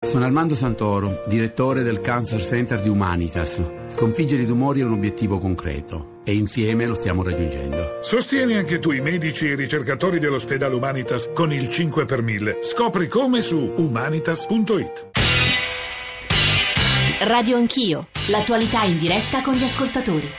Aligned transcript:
Sono 0.00 0.24
Armando 0.24 0.54
Santoro, 0.54 1.24
direttore 1.26 1.82
del 1.82 2.00
Cancer 2.00 2.40
Center 2.40 2.80
di 2.80 2.88
Humanitas. 2.88 3.60
Sconfiggere 3.88 4.42
i 4.42 4.46
tumori 4.46 4.78
è 4.78 4.84
un 4.84 4.92
obiettivo 4.92 5.38
concreto 5.38 6.20
e 6.22 6.34
insieme 6.34 6.86
lo 6.86 6.94
stiamo 6.94 7.24
raggiungendo. 7.24 7.98
Sostieni 8.02 8.54
anche 8.54 8.78
tu 8.78 8.92
i 8.92 9.00
medici 9.00 9.46
e 9.46 9.54
i 9.54 9.56
ricercatori 9.56 10.20
dell'ospedale 10.20 10.76
Humanitas 10.76 11.30
con 11.34 11.52
il 11.52 11.68
5 11.68 12.04
per 12.04 12.22
1000. 12.22 12.58
Scopri 12.62 13.08
come 13.08 13.42
su 13.42 13.56
humanitas.it. 13.76 15.10
Radio 17.22 17.56
Anch'io, 17.56 18.06
l'attualità 18.28 18.84
in 18.84 18.98
diretta 18.98 19.42
con 19.42 19.54
gli 19.54 19.64
ascoltatori. 19.64 20.30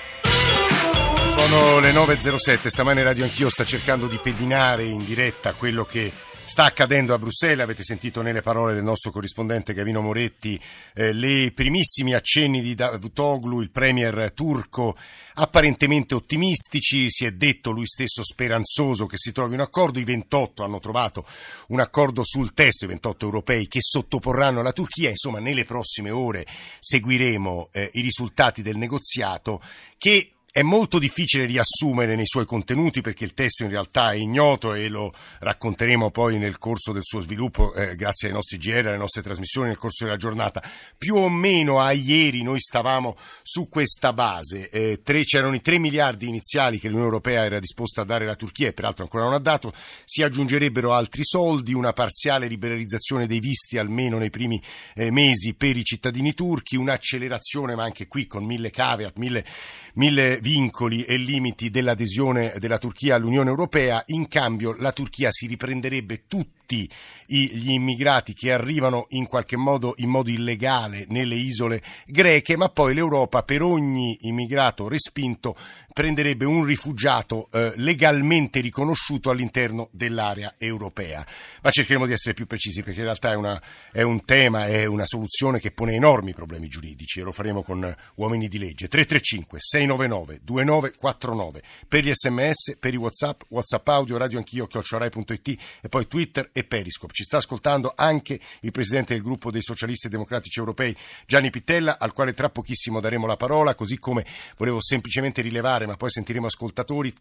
Sono 1.35 1.79
le 1.81 1.91
9.07, 1.91 2.67
stamane 2.69 3.03
Radio 3.03 3.25
Anch'io 3.25 3.49
sta 3.49 3.65
cercando 3.65 4.07
di 4.07 4.17
pedinare 4.23 4.85
in 4.85 5.03
diretta 5.03 5.51
quello 5.51 5.83
che 5.83 6.09
sta 6.49 6.63
accadendo 6.63 7.13
a 7.13 7.19
Bruxelles. 7.19 7.59
Avete 7.59 7.83
sentito 7.83 8.23
nelle 8.23 8.41
parole 8.41 8.73
del 8.73 8.83
nostro 8.83 9.11
corrispondente 9.11 9.75
Gavino 9.75 10.01
Moretti 10.01 10.59
eh, 10.95 11.13
le 11.13 11.51
primissimi 11.53 12.15
accenni 12.15 12.59
di 12.61 12.73
Davutoglu, 12.73 13.61
il 13.61 13.69
premier 13.69 14.33
turco, 14.33 14.97
apparentemente 15.35 16.15
ottimistici. 16.15 17.05
Si 17.11 17.25
è 17.25 17.31
detto 17.31 17.69
lui 17.69 17.85
stesso 17.85 18.23
speranzoso 18.23 19.05
che 19.05 19.17
si 19.17 19.31
trovi 19.31 19.53
un 19.53 19.59
accordo. 19.59 19.99
I 19.99 20.03
28 20.03 20.63
hanno 20.63 20.79
trovato 20.79 21.23
un 21.67 21.81
accordo 21.81 22.23
sul 22.23 22.51
testo, 22.53 22.85
i 22.85 22.89
28 22.89 23.25
europei 23.25 23.67
che 23.67 23.81
sottoporranno 23.81 24.61
alla 24.61 24.73
Turchia. 24.73 25.11
Insomma, 25.11 25.37
nelle 25.37 25.65
prossime 25.65 26.09
ore 26.09 26.47
seguiremo 26.79 27.69
eh, 27.71 27.91
i 27.93 28.01
risultati 28.01 28.63
del 28.63 28.77
negoziato 28.77 29.61
che 29.99 30.31
è 30.51 30.63
molto 30.63 30.97
difficile 30.97 31.45
riassumere 31.45 32.15
nei 32.15 32.25
suoi 32.25 32.45
contenuti 32.45 33.01
perché 33.01 33.23
il 33.23 33.33
testo 33.33 33.63
in 33.63 33.69
realtà 33.69 34.11
è 34.11 34.15
ignoto 34.15 34.73
e 34.73 34.89
lo 34.89 35.13
racconteremo 35.39 36.09
poi 36.09 36.39
nel 36.39 36.57
corso 36.57 36.91
del 36.91 37.03
suo 37.03 37.19
sviluppo 37.19 37.73
eh, 37.75 37.95
grazie 37.95 38.29
ai 38.29 38.33
nostri 38.33 38.57
GR, 38.57 38.87
alle 38.87 38.97
nostre 38.97 39.21
trasmissioni 39.21 39.67
nel 39.67 39.77
corso 39.77 40.05
della 40.05 40.17
giornata. 40.17 40.63
Più 40.97 41.15
o 41.15 41.29
meno 41.29 41.79
a 41.79 41.91
ieri 41.91 42.41
noi 42.41 42.59
stavamo 42.59 43.15
su 43.43 43.69
questa 43.69 44.11
base. 44.11 44.69
Eh, 44.69 45.01
tre, 45.03 45.23
c'erano 45.23 45.53
i 45.53 45.61
3 45.61 45.77
miliardi 45.77 46.27
iniziali 46.27 46.79
che 46.79 46.87
l'Unione 46.87 47.09
Europea 47.09 47.43
era 47.43 47.59
disposta 47.59 48.01
a 48.01 48.05
dare 48.05 48.23
alla 48.23 48.35
Turchia 48.35 48.69
e 48.69 48.73
peraltro 48.73 49.03
ancora 49.03 49.25
non 49.25 49.33
ha 49.33 49.39
dato. 49.39 49.71
Si 50.03 50.23
aggiungerebbero 50.23 50.93
altri 50.93 51.23
soldi, 51.23 51.73
una 51.73 51.93
parziale 51.93 52.47
liberalizzazione 52.47 53.27
dei 53.27 53.39
visti 53.39 53.77
almeno 53.77 54.17
nei 54.17 54.31
primi 54.31 54.59
eh, 54.95 55.11
mesi 55.11 55.53
per 55.53 55.77
i 55.77 55.83
cittadini 55.83 56.33
turchi, 56.33 56.75
un'accelerazione 56.75 57.75
ma 57.75 57.83
anche 57.83 58.07
qui 58.07 58.25
con 58.25 58.43
mille 58.43 58.71
caveat, 58.71 59.17
mille, 59.17 59.45
mille 59.93 60.38
vincoli 60.41 61.03
e 61.03 61.17
limiti 61.17 61.69
dell'adesione 61.69 62.53
della 62.57 62.77
Turchia 62.77 63.15
all'Unione 63.15 63.49
Europea, 63.49 64.01
in 64.07 64.27
cambio 64.27 64.75
la 64.77 64.91
Turchia 64.91 65.31
si 65.31 65.47
riprenderebbe 65.47 66.23
tutti 66.69 66.89
gli 67.25 67.71
immigrati 67.71 68.33
che 68.33 68.51
arrivano 68.51 69.07
in 69.09 69.25
qualche 69.25 69.55
modo 69.55 69.93
in 69.97 70.09
modo 70.09 70.29
illegale 70.29 71.05
nelle 71.09 71.35
isole 71.35 71.81
greche, 72.05 72.57
ma 72.57 72.69
poi 72.69 72.93
l'Europa 72.93 73.43
per 73.43 73.61
ogni 73.61 74.17
immigrato 74.21 74.87
respinto 74.87 75.55
prenderebbe 75.93 76.45
un 76.45 76.63
rifugiato 76.63 77.49
eh, 77.51 77.73
legalmente 77.75 78.61
riconosciuto 78.61 79.29
all'interno 79.29 79.89
dell'area 79.91 80.55
europea. 80.57 81.25
Ma 81.61 81.69
cercheremo 81.69 82.05
di 82.05 82.13
essere 82.13 82.33
più 82.33 82.47
precisi 82.47 82.81
perché 82.83 82.99
in 82.99 83.05
realtà 83.05 83.31
è, 83.31 83.35
una, 83.35 83.61
è 83.91 84.01
un 84.01 84.23
tema, 84.25 84.67
è 84.67 84.85
una 84.85 85.05
soluzione 85.05 85.59
che 85.59 85.71
pone 85.71 85.93
enormi 85.93 86.33
problemi 86.33 86.67
giuridici 86.67 87.19
e 87.19 87.23
lo 87.23 87.31
faremo 87.31 87.63
con 87.63 87.95
uomini 88.15 88.47
di 88.47 88.57
legge. 88.57 88.87
335 88.87 89.59
699 89.59 90.39
2949 90.43 91.61
per 91.87 92.03
gli 92.03 92.11
sms, 92.13 92.77
per 92.79 92.93
i 92.93 92.97
whatsapp, 92.97 93.41
whatsapp 93.49 93.87
audio, 93.89 94.17
radio 94.17 94.37
anch'io, 94.37 94.67
chiocciorai.it 94.67 95.61
e 95.81 95.89
poi 95.89 96.07
Twitter 96.07 96.49
e 96.59 96.63
Periscope. 96.63 97.13
Ci 97.13 97.23
sta 97.23 97.37
ascoltando 97.37 97.93
anche 97.95 98.39
il 98.61 98.71
presidente 98.71 99.13
del 99.13 99.23
gruppo 99.23 99.51
dei 99.51 99.61
socialisti 99.61 100.07
e 100.07 100.09
democratici 100.09 100.59
europei 100.59 100.95
Gianni 101.25 101.49
Pittella, 101.49 101.97
al 101.99 102.13
quale 102.13 102.33
tra 102.33 102.49
pochissimo 102.49 102.99
daremo 102.99 103.25
la 103.25 103.37
parola, 103.37 103.75
così 103.75 103.97
come 103.97 104.25
volevo 104.57 104.81
semplicemente 104.81 105.41
rilevare, 105.41 105.85
ma 105.85 105.95
poi 105.95 106.09
sentiremo 106.09 106.47
ascoltatori, 106.47 107.13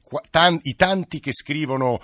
i 0.63 0.77
tanti 0.77 1.21
che 1.21 1.33
scrivono 1.33 2.01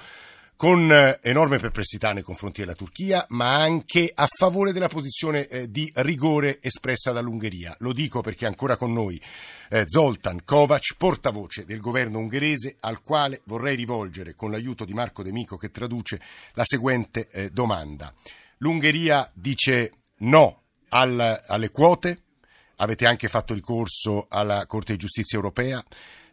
con 0.57 0.91
eh, 0.91 1.19
enorme 1.23 1.59
perplessità 1.59 2.13
nei 2.13 2.23
confronti 2.23 2.61
della 2.61 2.75
Turchia, 2.75 3.25
ma 3.31 3.57
anche 3.57 4.11
a 4.15 4.27
favore 4.27 4.73
della 4.73 4.89
posizione 4.89 5.47
eh, 5.49 5.71
di 5.71 5.91
rigore 5.97 6.59
espressa 6.61 7.13
dall'Ungheria. 7.13 7.75
Lo 7.81 7.93
dico 7.93 8.21
perché 8.21 8.45
è 8.45 8.49
ancora 8.49 8.77
con 8.77 8.93
noi 8.93 9.21
eh, 9.71 9.85
Zoltan 9.87 10.45
Kovac, 10.45 10.95
portavoce 10.97 11.65
del 11.65 11.81
governo 11.81 12.19
ungherese, 12.19 12.77
al 12.81 13.03
quale 13.03 13.43
vorrei 13.45 13.77
rivolgere, 13.77 14.35
con 14.35 14.51
l'aiuto 14.51 14.85
di 14.85 14.95
Marco 14.95 15.23
De 15.23 15.33
Mico 15.33 15.57
che 15.57 15.71
traduce, 15.71 16.21
la 16.55 16.65
seguente 16.65 17.51
domanda. 17.53 18.13
L'Ungheria 18.59 19.29
dice 19.35 19.93
no 20.19 20.63
al, 20.91 21.43
alle 21.47 21.71
quote, 21.71 22.23
avete 22.77 23.07
anche 23.07 23.29
fatto 23.29 23.55
ricorso 23.55 24.27
alla 24.29 24.67
Corte 24.67 24.93
di 24.93 24.99
Giustizia 24.99 25.37
europea, 25.37 25.85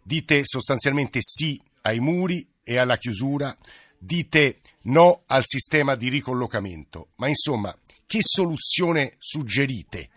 dite 0.03 0.41
sostanzialmente 0.43 1.19
sì 1.21 1.61
ai 1.81 1.99
muri 1.99 2.47
e 2.63 2.77
alla 2.77 2.97
chiusura 2.97 3.55
dite 4.01 4.61
no 4.83 5.23
al 5.27 5.43
sistema 5.45 5.95
di 5.95 6.09
ricollocamento, 6.09 7.09
ma 7.17 7.27
insomma, 7.27 7.73
che 8.07 8.19
soluzione 8.21 9.13
suggerite 9.19 10.09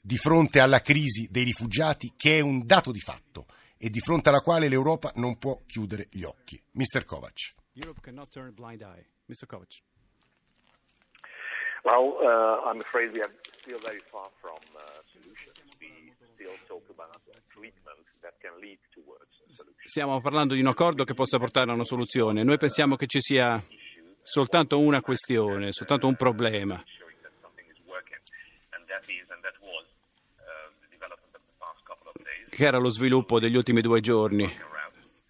di 0.00 0.16
fronte 0.16 0.60
alla 0.60 0.80
crisi 0.80 1.28
dei 1.30 1.44
rifugiati 1.44 2.12
che 2.16 2.38
è 2.38 2.40
un 2.40 2.66
dato 2.66 2.92
di 2.92 3.00
fatto 3.00 3.46
e 3.78 3.88
di 3.88 4.00
fronte 4.00 4.28
alla 4.28 4.40
quale 4.40 4.68
l'Europa 4.68 5.10
non 5.16 5.38
può 5.38 5.62
chiudere 5.66 6.08
gli 6.10 6.22
occhi? 6.22 6.62
Mr. 6.72 7.04
Kovac. 7.04 7.54
Europe 7.72 8.00
cannot 8.02 8.28
turn 8.28 8.48
a 8.48 8.52
blind 8.52 8.82
eye. 8.82 9.06
Mr. 9.26 9.46
Kovac. 9.46 9.80
Well, 11.84 12.18
uh, 12.20 12.68
I'm 12.68 12.80
afraid 12.80 13.12
we 13.14 13.22
are 13.22 13.32
still 13.62 13.78
very 13.80 14.02
far 14.10 14.28
from 14.40 14.58
uh, 14.76 14.82
solutions. 15.12 15.56
We 15.80 16.12
still 16.34 16.56
talk 16.66 16.84
about 16.90 17.16
treatment 17.48 18.04
Stiamo 19.84 20.20
parlando 20.20 20.54
di 20.54 20.60
un 20.60 20.66
accordo 20.66 21.04
che 21.04 21.14
possa 21.14 21.38
portare 21.38 21.70
a 21.70 21.74
una 21.74 21.84
soluzione. 21.84 22.42
Noi 22.42 22.58
pensiamo 22.58 22.96
che 22.96 23.06
ci 23.06 23.20
sia 23.20 23.62
soltanto 24.22 24.78
una 24.78 25.00
questione, 25.00 25.72
soltanto 25.72 26.06
un 26.06 26.16
problema. 26.16 26.82
che 32.58 32.64
era 32.64 32.78
lo 32.78 32.90
sviluppo 32.90 33.38
degli 33.38 33.54
ultimi 33.54 33.80
due 33.80 34.00
giorni, 34.00 34.52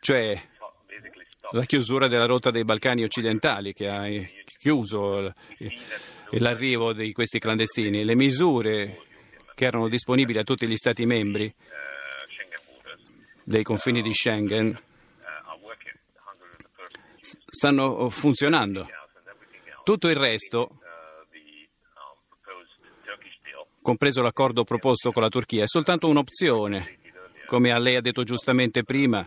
cioè 0.01 0.41
la 1.51 1.65
chiusura 1.65 2.09
della 2.09 2.25
rotta 2.25 2.51
dei 2.51 2.65
Balcani 2.65 3.05
occidentali 3.05 3.75
che 3.75 3.87
ha 3.87 4.07
chiuso 4.45 5.35
l'arrivo 6.31 6.95
di 6.95 7.13
questi 7.13 7.39
clandestini, 7.39 8.03
le 8.03 8.15
misure 8.15 9.03
che 9.55 9.67
erano 9.67 9.89
disponibili 9.89 10.39
a 10.39 10.43
tutti 10.43 10.67
gli 10.67 10.77
Stati 10.77 11.05
membri 11.05 11.55
dei 13.49 13.63
confini 13.63 14.03
di 14.03 14.13
Schengen 14.13 14.79
stanno 17.23 18.11
funzionando. 18.11 18.87
Tutto 19.85 20.09
il 20.09 20.17
resto, 20.17 20.81
compreso 23.81 24.21
l'accordo 24.21 24.65
proposto 24.65 25.13
con 25.13 25.23
la 25.23 25.31
Turchia, 25.31 25.63
è 25.63 25.67
soltanto 25.67 26.09
un'opzione, 26.09 26.99
come 27.47 27.79
lei 27.81 27.97
ha 27.97 28.03
detto 28.03 28.23
giustamente 28.23 28.85
prima, 28.85 29.27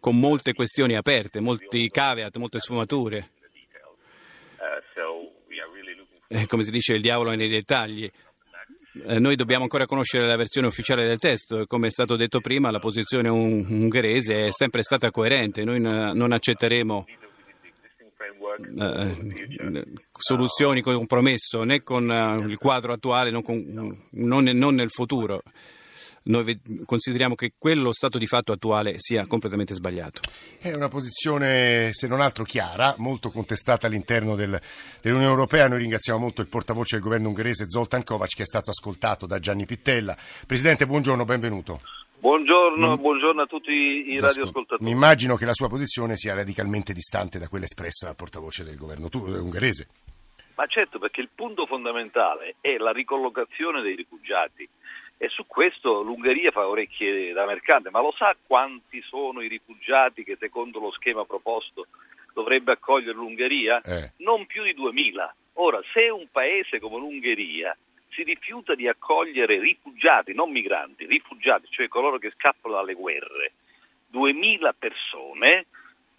con 0.00 0.18
molte 0.18 0.52
questioni 0.52 0.96
aperte, 0.96 1.38
molti 1.38 1.88
caveat, 1.90 2.36
molte 2.38 2.58
sfumature. 2.58 3.30
Eh, 6.26 6.46
come 6.48 6.64
si 6.64 6.72
dice, 6.72 6.94
il 6.94 7.02
diavolo 7.02 7.30
è 7.30 7.36
nei 7.36 7.48
dettagli. 7.48 8.10
Eh, 9.06 9.18
noi 9.18 9.34
dobbiamo 9.34 9.64
ancora 9.64 9.86
conoscere 9.86 10.26
la 10.26 10.36
versione 10.36 10.68
ufficiale 10.68 11.06
del 11.06 11.18
testo. 11.18 11.60
E 11.60 11.66
come 11.66 11.88
è 11.88 11.90
stato 11.90 12.14
detto 12.16 12.40
prima 12.40 12.70
la 12.70 12.78
posizione 12.78 13.28
ungherese 13.28 14.46
è 14.46 14.50
sempre 14.52 14.82
stata 14.82 15.10
coerente, 15.10 15.64
noi 15.64 15.80
non 15.80 16.32
accetteremo 16.32 17.04
eh, 18.78 19.86
soluzioni 20.16 20.80
con 20.80 20.94
compromesso 20.94 21.64
né 21.64 21.82
con 21.82 22.08
eh, 22.08 22.46
il 22.46 22.56
quadro 22.56 22.92
attuale 22.92 23.30
non, 23.30 23.42
con, 23.42 23.60
non, 24.10 24.44
non 24.44 24.74
nel 24.74 24.90
futuro 24.90 25.42
noi 26.24 26.58
consideriamo 26.86 27.34
che 27.34 27.52
quello 27.58 27.92
stato 27.92 28.18
di 28.18 28.26
fatto 28.26 28.52
attuale 28.52 28.94
sia 28.98 29.26
completamente 29.26 29.74
sbagliato. 29.74 30.20
È 30.58 30.72
una 30.72 30.88
posizione, 30.88 31.90
se 31.92 32.06
non 32.06 32.20
altro 32.20 32.44
chiara, 32.44 32.94
molto 32.98 33.30
contestata 33.30 33.86
all'interno 33.86 34.34
del, 34.34 34.58
dell'Unione 35.02 35.30
Europea. 35.30 35.68
Noi 35.68 35.80
ringraziamo 35.80 36.18
molto 36.18 36.40
il 36.40 36.48
portavoce 36.48 36.96
del 36.96 37.04
governo 37.04 37.28
ungherese 37.28 37.68
Zoltan 37.68 38.04
Kovac 38.04 38.34
che 38.34 38.42
è 38.42 38.46
stato 38.46 38.70
ascoltato 38.70 39.26
da 39.26 39.38
Gianni 39.38 39.66
Pittella. 39.66 40.16
Presidente, 40.46 40.86
buongiorno, 40.86 41.24
benvenuto. 41.24 41.80
Buongiorno, 42.18 42.96
buongiorno, 42.96 43.42
a 43.42 43.46
tutti 43.46 43.70
i 43.70 44.18
radioascoltatori. 44.18 44.82
Mi 44.82 44.92
immagino 44.92 45.36
che 45.36 45.44
la 45.44 45.52
sua 45.52 45.68
posizione 45.68 46.16
sia 46.16 46.34
radicalmente 46.34 46.94
distante 46.94 47.38
da 47.38 47.48
quella 47.48 47.66
espressa 47.66 48.06
dal 48.06 48.16
portavoce 48.16 48.64
del 48.64 48.78
governo 48.78 49.10
ungherese. 49.12 49.88
Ma 50.54 50.64
certo, 50.66 50.98
perché 50.98 51.20
il 51.20 51.28
punto 51.34 51.66
fondamentale 51.66 52.54
è 52.62 52.78
la 52.78 52.92
ricollocazione 52.92 53.82
dei 53.82 53.94
rifugiati 53.94 54.66
e 55.16 55.28
su 55.28 55.46
questo 55.46 56.02
l'Ungheria 56.02 56.50
fa 56.50 56.66
orecchie 56.66 57.32
da 57.32 57.46
mercante, 57.46 57.90
ma 57.90 58.00
lo 58.00 58.12
sa 58.12 58.36
quanti 58.46 59.00
sono 59.02 59.40
i 59.40 59.48
rifugiati 59.48 60.24
che 60.24 60.36
secondo 60.38 60.80
lo 60.80 60.90
schema 60.92 61.24
proposto 61.24 61.86
dovrebbe 62.32 62.72
accogliere 62.72 63.14
l'Ungheria? 63.14 63.80
Eh. 63.80 64.10
Non 64.18 64.46
più 64.46 64.62
di 64.64 64.74
2000. 64.74 65.34
Ora, 65.54 65.80
se 65.92 66.08
un 66.08 66.26
paese 66.30 66.80
come 66.80 66.98
l'Ungheria 66.98 67.76
si 68.10 68.22
rifiuta 68.22 68.74
di 68.74 68.88
accogliere 68.88 69.58
rifugiati, 69.58 70.34
non 70.34 70.50
migranti, 70.50 71.06
rifugiati, 71.06 71.66
cioè 71.70 71.88
coloro 71.88 72.18
che 72.18 72.32
scappano 72.36 72.74
dalle 72.74 72.94
guerre, 72.94 73.52
2000 74.08 74.74
persone, 74.78 75.66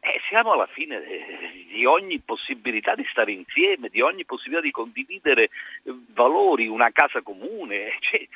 eh, 0.05 0.21
siamo 0.29 0.51
alla 0.51 0.67
fine 0.67 1.03
eh, 1.03 1.65
di 1.67 1.85
ogni 1.85 2.19
possibilità 2.19 2.93
di 2.93 3.05
stare 3.09 3.31
insieme, 3.31 3.89
di 3.89 4.01
ogni 4.01 4.23
possibilità 4.23 4.61
di 4.61 4.71
condividere 4.71 5.43
eh, 5.43 5.49
valori, 6.13 6.67
una 6.67 6.91
casa 6.91 7.21
comune. 7.21 7.97
Cioè, 8.05 8.27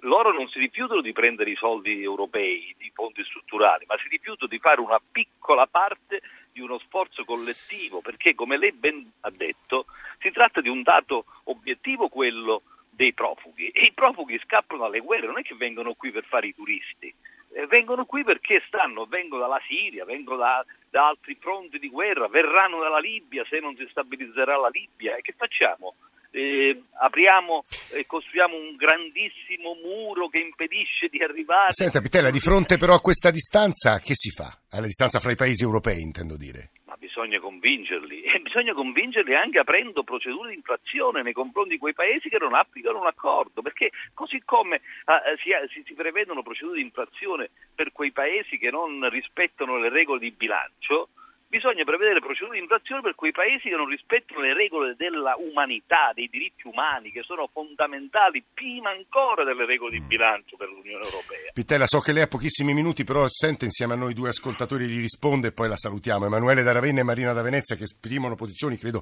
loro 0.00 0.32
non 0.32 0.48
si 0.48 0.58
rifiutano 0.58 1.00
di 1.00 1.12
prendere 1.12 1.50
i 1.50 1.56
soldi 1.56 2.02
europei, 2.02 2.74
i 2.78 2.90
fondi 2.94 3.24
strutturali, 3.24 3.84
ma 3.86 3.96
si 3.98 4.08
rifiutano 4.08 4.48
di 4.48 4.58
fare 4.58 4.80
una 4.80 5.00
piccola 5.10 5.66
parte 5.66 6.20
di 6.52 6.60
uno 6.60 6.78
sforzo 6.78 7.24
collettivo, 7.24 8.00
perché 8.00 8.34
come 8.34 8.56
lei 8.56 8.72
ben 8.72 9.10
ha 9.20 9.30
detto, 9.30 9.86
si 10.20 10.30
tratta 10.30 10.60
di 10.60 10.68
un 10.68 10.82
dato 10.82 11.24
obiettivo 11.44 12.08
quello 12.08 12.62
dei 12.90 13.12
profughi. 13.12 13.68
E 13.68 13.86
i 13.86 13.92
profughi 13.92 14.38
scappano 14.44 14.82
dalle 14.82 15.00
guerre, 15.00 15.26
non 15.26 15.38
è 15.38 15.42
che 15.42 15.54
vengono 15.54 15.94
qui 15.94 16.10
per 16.10 16.24
fare 16.24 16.46
i 16.46 16.54
turisti, 16.54 17.12
eh, 17.52 17.66
vengono 17.66 18.04
qui 18.04 18.22
perché 18.22 18.62
stanno, 18.66 19.06
vengono 19.06 19.42
dalla 19.42 19.60
Siria, 19.66 20.04
vengono 20.04 20.38
da, 20.38 20.64
da, 20.90 21.08
altri 21.08 21.36
fronti 21.40 21.78
di 21.78 21.88
guerra, 21.88 22.28
verranno 22.28 22.80
dalla 22.80 22.98
Libia 22.98 23.44
se 23.48 23.58
non 23.60 23.76
si 23.76 23.86
stabilizzerà 23.90 24.56
la 24.56 24.68
Libia. 24.68 25.16
E 25.16 25.22
che 25.22 25.34
facciamo? 25.36 25.94
Eh, 26.34 26.82
apriamo 26.98 27.64
e 27.92 28.06
costruiamo 28.06 28.56
un 28.56 28.74
grandissimo 28.74 29.74
muro 29.74 30.26
che 30.26 30.38
impedisce 30.38 31.06
di 31.08 31.22
arrivare. 31.22 31.72
Senta 31.72 32.00
Pitella, 32.00 32.30
di 32.30 32.40
fronte 32.40 32.76
però 32.76 32.94
a 32.94 33.00
questa 33.00 33.30
distanza 33.30 34.00
che 34.00 34.16
si 34.16 34.30
fa? 34.30 34.50
Alla 34.70 34.86
distanza 34.86 35.20
fra 35.20 35.30
i 35.30 35.36
paesi 35.36 35.62
europei 35.62 36.00
intendo 36.00 36.36
dire 36.36 36.70
bisogna 37.14 37.38
convincerli 37.38 38.22
e 38.22 38.40
bisogna 38.40 38.72
convincerli 38.72 39.34
anche 39.34 39.58
aprendo 39.58 40.02
procedure 40.02 40.50
di 40.50 40.56
infrazione 40.56 41.22
nei 41.22 41.32
confronti 41.32 41.74
di 41.74 41.78
quei 41.78 41.94
paesi 41.94 42.28
che 42.28 42.38
non 42.38 42.54
applicano 42.54 42.98
un 43.00 43.06
accordo, 43.06 43.62
perché 43.62 43.90
così 44.14 44.42
come 44.44 44.80
uh, 45.06 45.36
si, 45.42 45.50
si, 45.72 45.82
si 45.86 45.94
prevedono 45.94 46.42
procedure 46.42 46.78
di 46.78 46.84
infrazione 46.84 47.50
per 47.74 47.92
quei 47.92 48.10
paesi 48.10 48.58
che 48.58 48.70
non 48.70 49.08
rispettano 49.10 49.78
le 49.78 49.90
regole 49.90 50.18
di 50.18 50.32
bilancio, 50.32 51.10
bisogna 51.54 51.84
prevedere 51.84 52.18
procedure 52.18 52.56
di 52.56 52.62
infrazione 52.62 53.00
per 53.00 53.14
quei 53.14 53.30
paesi 53.30 53.68
che 53.68 53.76
non 53.76 53.86
rispettano 53.86 54.40
le 54.40 54.54
regole 54.54 54.96
della 54.98 55.36
umanità, 55.38 56.10
dei 56.12 56.28
diritti 56.28 56.66
umani, 56.66 57.12
che 57.12 57.22
sono 57.22 57.48
fondamentali 57.52 58.42
prima 58.52 58.90
ancora 58.90 59.44
delle 59.44 59.64
regole 59.64 59.92
di 59.92 60.00
bilancio 60.00 60.56
per 60.56 60.68
l'Unione 60.68 61.04
Europea. 61.04 61.52
Pittella, 61.54 61.86
so 61.86 62.00
che 62.00 62.12
lei 62.12 62.24
ha 62.24 62.26
pochissimi 62.26 62.74
minuti, 62.74 63.04
però 63.04 63.24
sente 63.28 63.66
insieme 63.66 63.92
a 63.92 63.96
noi 63.96 64.14
due 64.14 64.30
ascoltatori 64.30 64.86
gli 64.86 65.00
risponde 65.00 65.48
e 65.48 65.52
poi 65.52 65.68
la 65.68 65.76
salutiamo. 65.76 66.26
Emanuele 66.26 66.64
da 66.64 66.72
Ravenna 66.72 67.00
e 67.00 67.04
Marina 67.04 67.32
da 67.32 67.42
Venezia 67.42 67.76
che 67.76 67.84
esprimono 67.84 68.34
posizioni, 68.34 68.76
credo 68.76 69.00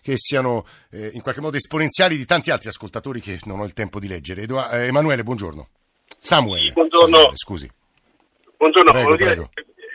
che 0.00 0.16
siano 0.16 0.64
eh, 0.90 1.10
in 1.12 1.20
qualche 1.20 1.42
modo 1.42 1.56
esponenziali 1.56 2.16
di 2.16 2.24
tanti 2.24 2.50
altri 2.50 2.68
ascoltatori 2.68 3.20
che 3.20 3.38
non 3.44 3.60
ho 3.60 3.64
il 3.64 3.74
tempo 3.74 4.00
di 4.00 4.08
leggere. 4.08 4.42
Edu- 4.42 4.72
eh, 4.72 4.86
Emanuele, 4.86 5.22
buongiorno. 5.22 5.68
Samuele. 6.16 6.72
Buongiorno. 6.72 7.14
Samuele, 7.14 7.36
scusi. 7.36 7.70
Buongiorno, 8.56 8.90
prego, 8.90 9.16
dire, 9.16 9.34
prego. 9.34 9.50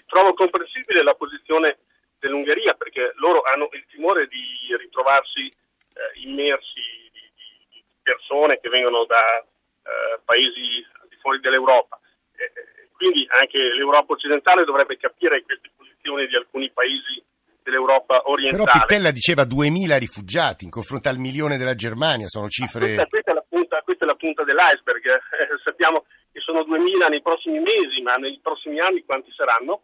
trovo 0.06 0.34
comprensibile 0.36 1.04
la 1.04 1.14
posizione 1.16 1.78
dell'Ungheria 2.26 2.74
perché 2.74 3.14
loro 3.18 3.42
hanno 3.42 3.70
il 3.72 3.86
timore 3.90 4.26
di 4.28 4.42
ritrovarsi 4.78 5.46
eh, 5.46 6.20
immersi 6.26 6.82
di, 7.14 7.22
di, 7.70 7.84
persone 8.02 8.60
che 8.60 8.70
vengono 8.70 9.06
da 9.06 9.40
eh, 9.40 10.20
paesi 10.26 10.82
di 11.10 11.16
fuori 11.22 11.40
dell'Europa. 11.40 12.00
Eh, 12.36 12.90
quindi 12.98 13.28
anche 13.30 13.58
l'Europa 13.58 14.14
occidentale 14.14 14.66
dovrebbe 14.66 14.98
capire 14.98 15.44
queste 15.44 15.70
posizioni 15.76 16.28
di 16.28 16.36
alcuni 16.36 16.72
paesi 16.72 17.22
dell'Europa 17.62 18.22
orientale. 18.26 18.64
Però 18.64 18.80
Pittella 18.80 19.12
diceva 19.12 19.44
2000 19.44 19.98
rifugiati 19.98 20.66
in 20.66 20.72
confronto 20.72 21.10
al 21.10 21.18
milione 21.18 21.58
della 21.58 21.76
Germania, 21.76 22.28
sono 22.28 22.48
cifre... 22.48 22.94
Questa, 22.94 23.08
questa, 23.08 23.32
è, 23.32 23.34
la 23.34 23.46
punta, 23.48 23.82
questa 23.82 24.06
è 24.06 24.08
la 24.08 24.16
punta 24.16 24.44
dell'iceberg, 24.44 25.04
sappiamo 25.64 26.06
che 26.32 26.40
sono 26.40 26.64
2000 26.64 27.08
nei 27.08 27.22
prossimi 27.22 27.60
mesi, 27.60 28.02
ma 28.02 28.16
nei 28.16 28.40
prossimi 28.42 28.80
anni 28.80 29.04
quanti 29.04 29.32
saranno? 29.32 29.82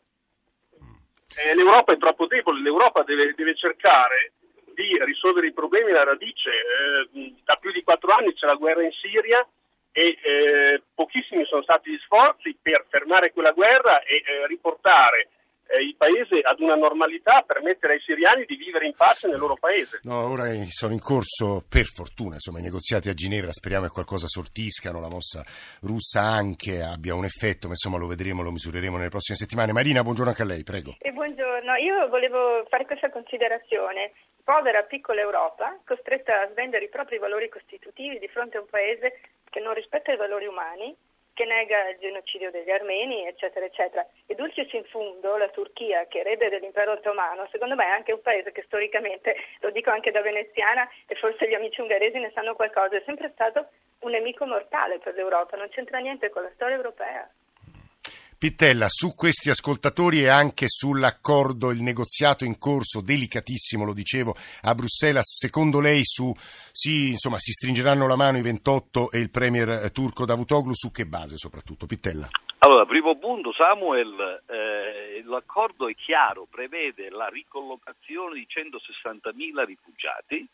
Eh, 1.38 1.56
l'Europa 1.56 1.94
è 1.94 1.98
troppo 1.98 2.28
debole, 2.28 2.62
l'Europa 2.62 3.04
deve, 3.04 3.34
deve, 3.36 3.56
cercare 3.56 4.34
di 4.74 4.98
risolvere 5.04 5.48
i 5.48 5.54
problemi 5.54 5.92
alla 5.92 6.04
radice. 6.04 6.50
Eh, 6.50 7.34
da 7.44 7.56
più 7.56 7.72
di 7.72 7.84
quattro 7.84 8.14
anni 8.14 8.34
c'è 8.34 8.46
la 8.46 8.56
guerra 8.56 8.84
in 8.84 8.92
Siria 8.92 9.46
e 9.92 10.18
eh, 10.22 10.82
pochissimi 10.96 11.46
sono 11.46 11.62
stati 11.62 11.92
gli 11.92 12.00
sforzi 12.00 12.58
per 12.62 12.86
fermare 12.90 13.32
quella 13.32 13.52
guerra 13.52 14.02
e 14.04 14.24
eh, 14.26 14.48
riportare 14.48 15.30
eh, 15.72 15.82
il 15.82 15.96
paese 15.96 16.42
ad 16.44 16.60
una 16.60 16.76
normalità, 16.76 17.44
permettere 17.46 17.94
ai 17.94 18.02
siriani 18.02 18.46
di 18.46 18.56
vivere 18.56 18.86
in 18.86 18.94
pace 18.94 19.28
nel 19.28 19.40
loro 19.40 19.56
paese. 19.56 20.00
No, 20.04 20.28
ora 20.28 20.46
sono 20.70 20.92
in 20.94 21.00
corso, 21.00 21.64
per 21.68 21.86
fortuna, 21.86 22.36
insomma, 22.36 22.60
i 22.60 22.64
negoziati 22.64 23.08
a 23.08 23.14
Ginevra, 23.14 23.52
speriamo 23.52 23.86
che 23.86 23.94
qualcosa 23.94 24.28
sortiscano, 24.28 25.00
la 25.00 25.10
mossa 25.10 25.44
russa 25.82 26.22
anche 26.22 26.82
abbia 26.82 27.16
un 27.16 27.24
effetto, 27.24 27.68
ma 27.68 27.74
insomma 27.74 27.98
lo 27.98 28.08
vedremo, 28.08 28.44
lo 28.44 28.52
misureremo 28.52 28.98
nelle 28.98 29.10
prossime 29.10 29.38
settimane. 29.38 29.72
Marina, 29.72 30.04
buongiorno 30.04 30.32
anche 30.32 30.44
a 30.44 30.46
lei, 30.46 30.64
prego. 30.64 30.96
E 31.00 31.12
buongiorno, 31.12 31.76
io 31.76 32.08
volevo 32.10 32.66
fare 32.68 32.86
questa 32.86 33.10
considerazione. 33.10 34.12
Povera 34.44 34.84
piccola 34.84 35.22
Europa, 35.22 35.80
costretta 35.86 36.42
a 36.42 36.50
svendere 36.52 36.86
i 36.86 36.90
propri 36.90 37.18
valori 37.20 37.48
costitutivi 37.48 38.20
di 38.20 38.28
fronte 38.28 38.58
a 38.58 38.62
un 38.62 38.68
paese 38.68 39.22
che 39.50 39.60
non 39.60 39.74
rispetta 39.74 40.12
i 40.12 40.18
valori 40.18 40.48
umani 40.48 40.96
che 41.34 41.46
nega 41.46 41.90
il 41.90 41.98
genocidio 42.00 42.52
degli 42.52 42.70
armeni, 42.70 43.26
eccetera, 43.26 43.66
eccetera. 43.66 44.06
E 44.26 44.36
dulcis 44.36 44.72
in 44.74 44.84
fundo, 44.86 45.38
la 45.38 45.50
Turchia, 45.50 46.06
che 46.08 46.20
erede 46.20 46.50
dell'impero 46.50 46.94
ottomano, 46.94 47.48
secondo 47.52 47.76
me 47.76 47.86
è 47.86 47.90
anche 47.90 48.12
un 48.12 48.22
paese 48.22 48.52
che 48.52 48.64
storicamente, 48.64 49.36
lo 49.60 49.72
dico 49.72 49.90
anche 49.90 50.12
da 50.12 50.22
veneziana, 50.22 50.90
e 51.08 51.16
forse 51.16 51.48
gli 51.48 51.54
amici 51.54 51.82
ungheresi 51.82 52.20
ne 52.20 52.32
sanno 52.34 52.56
qualcosa, 52.56 52.98
è 52.98 53.04
sempre 53.06 53.30
stato 53.34 53.68
un 54.00 54.12
nemico 54.12 54.46
mortale 54.46 55.00
per 55.00 55.14
l'Europa, 55.14 55.58
non 55.58 55.70
c'entra 55.70 56.00
niente 56.00 56.30
con 56.30 56.44
la 56.44 56.52
storia 56.54 56.76
europea. 56.76 57.30
Pittella, 58.42 58.88
su 58.90 59.14
questi 59.14 59.52
ascoltatori 59.52 60.24
e 60.24 60.28
anche 60.28 60.66
sull'accordo, 60.68 61.70
il 61.70 61.84
negoziato 61.84 62.44
in 62.44 62.58
corso, 62.58 63.00
delicatissimo, 63.00 63.86
lo 63.86 63.94
dicevo, 63.94 64.34
a 64.64 64.74
Bruxelles, 64.74 65.38
secondo 65.38 65.80
lei 65.80 66.02
su, 66.02 66.34
sì, 66.36 67.10
insomma, 67.10 67.38
si 67.38 67.52
stringeranno 67.52 68.08
la 68.08 68.16
mano 68.16 68.40
i 68.40 68.42
28 68.42 69.12
e 69.12 69.20
il 69.20 69.30
premier 69.30 69.70
eh, 69.70 69.92
turco 69.92 70.26
Davutoglu, 70.26 70.74
su 70.74 70.90
che 70.90 71.06
base 71.06 71.38
soprattutto? 71.38 71.86
Pittella. 71.86 72.28
Allora, 72.66 72.88
primo 72.88 73.16
punto, 73.20 73.54
Samuel, 73.54 74.42
eh, 74.48 75.22
l'accordo 75.24 75.88
è 75.88 75.94
chiaro, 75.94 76.48
prevede 76.50 77.12
la 77.12 77.28
ricollocazione 77.28 78.34
di 78.34 78.48
160.000 78.50 79.66
rifugiati 79.66 80.48